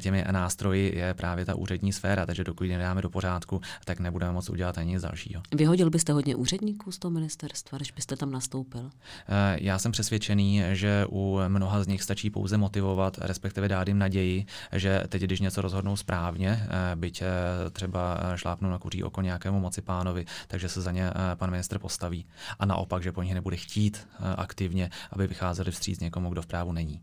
Těmi 0.00 0.24
nástroji 0.30 0.69
je 0.72 1.14
právě 1.14 1.44
ta 1.44 1.54
úřední 1.54 1.92
sféra, 1.92 2.26
takže 2.26 2.44
dokud 2.44 2.64
ji 2.64 2.70
nedáme 2.70 3.02
do 3.02 3.10
pořádku, 3.10 3.60
tak 3.84 4.00
nebudeme 4.00 4.32
moc 4.32 4.50
udělat 4.50 4.78
ani 4.78 4.92
nic 4.92 5.02
dalšího. 5.02 5.42
Vyhodil 5.54 5.90
byste 5.90 6.12
hodně 6.12 6.36
úředníků 6.36 6.92
z 6.92 6.98
toho 6.98 7.12
ministerstva, 7.12 7.78
když 7.78 7.90
byste 7.90 8.16
tam 8.16 8.30
nastoupil? 8.30 8.90
Já 9.54 9.78
jsem 9.78 9.92
přesvědčený, 9.92 10.62
že 10.72 11.06
u 11.10 11.40
mnoha 11.48 11.82
z 11.82 11.86
nich 11.86 12.02
stačí 12.02 12.30
pouze 12.30 12.56
motivovat, 12.56 13.18
respektive 13.18 13.68
dát 13.68 13.88
jim 13.88 13.98
naději, 13.98 14.46
že 14.72 15.04
teď, 15.08 15.22
když 15.22 15.40
něco 15.40 15.62
rozhodnou 15.62 15.96
správně, 15.96 16.62
eh, 16.62 16.96
byť 16.96 17.22
eh, 17.22 17.26
třeba 17.70 18.20
eh, 18.20 18.38
šlápnou 18.38 18.70
na 18.70 18.78
kuří 18.78 19.02
oko 19.02 19.22
nějakému 19.22 19.60
moci 19.60 19.82
pánovi, 19.82 20.26
takže 20.48 20.68
se 20.68 20.80
za 20.80 20.92
ně 20.92 21.10
pan 21.34 21.50
ministr 21.50 21.78
postaví. 21.78 22.26
A 22.58 22.66
naopak, 22.66 23.02
že 23.02 23.12
po 23.12 23.22
nich 23.22 23.34
nebude 23.34 23.56
chtít 23.56 24.08
aktivně, 24.36 24.90
aby 25.10 25.26
vycházeli 25.26 25.70
vstříc 25.70 26.00
někomu, 26.00 26.30
kdo 26.30 26.42
v 26.42 26.46
právu 26.46 26.72
není. 26.72 27.00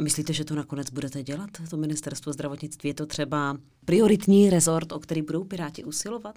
A 0.00 0.02
myslíte, 0.02 0.32
že 0.32 0.44
to 0.44 0.54
nakonec 0.54 0.90
budete 0.90 1.22
dělat, 1.22 1.50
to 1.70 1.76
ministerstvo 1.76 2.32
zdravotnictví? 2.32 2.88
Je 2.88 2.94
to 2.94 3.06
třeba 3.06 3.56
prioritní 3.84 4.50
rezort, 4.50 4.92
o 4.92 4.98
který 4.98 5.22
budou 5.22 5.44
Piráti 5.44 5.84
usilovat? 5.84 6.36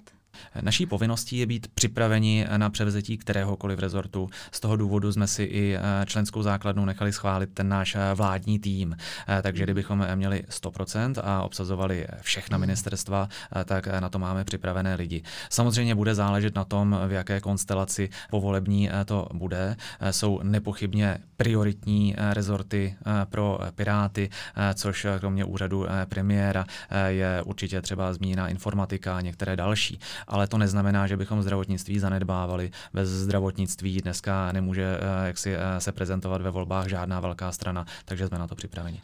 Naší 0.60 0.86
povinností 0.86 1.38
je 1.38 1.46
být 1.46 1.68
připraveni 1.74 2.46
na 2.56 2.70
převzetí 2.70 3.18
kteréhokoliv 3.18 3.78
rezortu. 3.78 4.30
Z 4.52 4.60
toho 4.60 4.76
důvodu 4.76 5.12
jsme 5.12 5.26
si 5.26 5.42
i 5.42 5.76
eh, 5.76 6.06
členskou 6.06 6.42
základnu 6.42 6.84
nechali 6.84 7.12
schválit 7.12 7.50
ten 7.54 7.68
náš 7.68 7.94
eh, 7.94 8.14
vládní 8.14 8.58
tým. 8.58 8.96
Eh, 9.28 9.42
takže 9.42 9.64
kdybychom 9.64 10.06
měli 10.14 10.44
100% 10.50 11.14
a 11.24 11.42
obsazovali 11.42 12.06
všechna 12.20 12.58
ministerstva, 12.58 13.28
tak 13.64 13.86
na 13.86 14.08
to 14.08 14.18
máme 14.18 14.44
připravené 14.44 14.94
lidi. 14.94 15.22
Samozřejmě 15.50 15.94
bude 15.94 16.14
záležet 16.14 16.54
na 16.54 16.64
tom, 16.64 17.00
v 17.08 17.12
jaké 17.12 17.40
konstelaci 17.40 18.08
povolební 18.30 18.90
to 19.04 19.28
bude. 19.32 19.76
Jsou 20.10 20.40
nepochybně 20.42 21.18
prioritní 21.36 22.16
rezorty 22.32 22.94
pro 23.24 23.58
Piráty, 23.74 24.30
což 24.74 25.06
kromě 25.20 25.44
úřadu 25.44 25.86
premiéra 26.08 26.66
je 27.06 27.42
určitě 27.42 27.82
třeba 27.82 28.12
zmíněná 28.12 28.48
informatika 28.48 29.16
a 29.16 29.20
některé 29.20 29.56
další 29.56 29.98
ale 30.28 30.46
to 30.46 30.58
neznamená, 30.58 31.06
že 31.06 31.16
bychom 31.16 31.42
zdravotnictví 31.42 31.98
zanedbávali. 31.98 32.70
Bez 32.92 33.08
zdravotnictví 33.08 34.00
dneska 34.00 34.52
nemůže 34.52 34.98
eh, 35.00 35.26
jak 35.26 35.38
si, 35.38 35.54
eh, 35.54 35.80
se 35.80 35.92
prezentovat 35.92 36.42
ve 36.42 36.50
volbách 36.50 36.88
žádná 36.88 37.20
velká 37.20 37.52
strana, 37.52 37.86
takže 38.04 38.28
jsme 38.28 38.38
na 38.38 38.46
to 38.48 38.54
připraveni. 38.54 39.00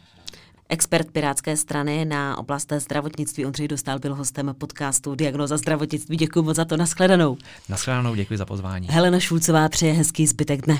Expert 0.71 1.11
Pirátské 1.11 1.57
strany 1.57 2.05
na 2.05 2.37
oblast 2.37 2.73
zdravotnictví 2.77 3.45
Ondřej 3.45 3.67
Dostal 3.67 3.99
byl 3.99 4.15
hostem 4.15 4.55
podcastu 4.57 5.15
Diagnoza 5.15 5.57
zdravotnictví. 5.57 6.17
Děkuji 6.17 6.43
moc 6.43 6.55
za 6.55 6.65
to. 6.65 6.77
Naschledanou. 6.77 7.37
Naschledanou, 7.69 8.15
děkuji 8.15 8.37
za 8.37 8.45
pozvání. 8.45 8.87
Helena 8.91 9.19
Šulcová 9.19 9.69
přeje 9.69 9.93
hezký 9.93 10.27
zbytek 10.27 10.61
dne. 10.61 10.79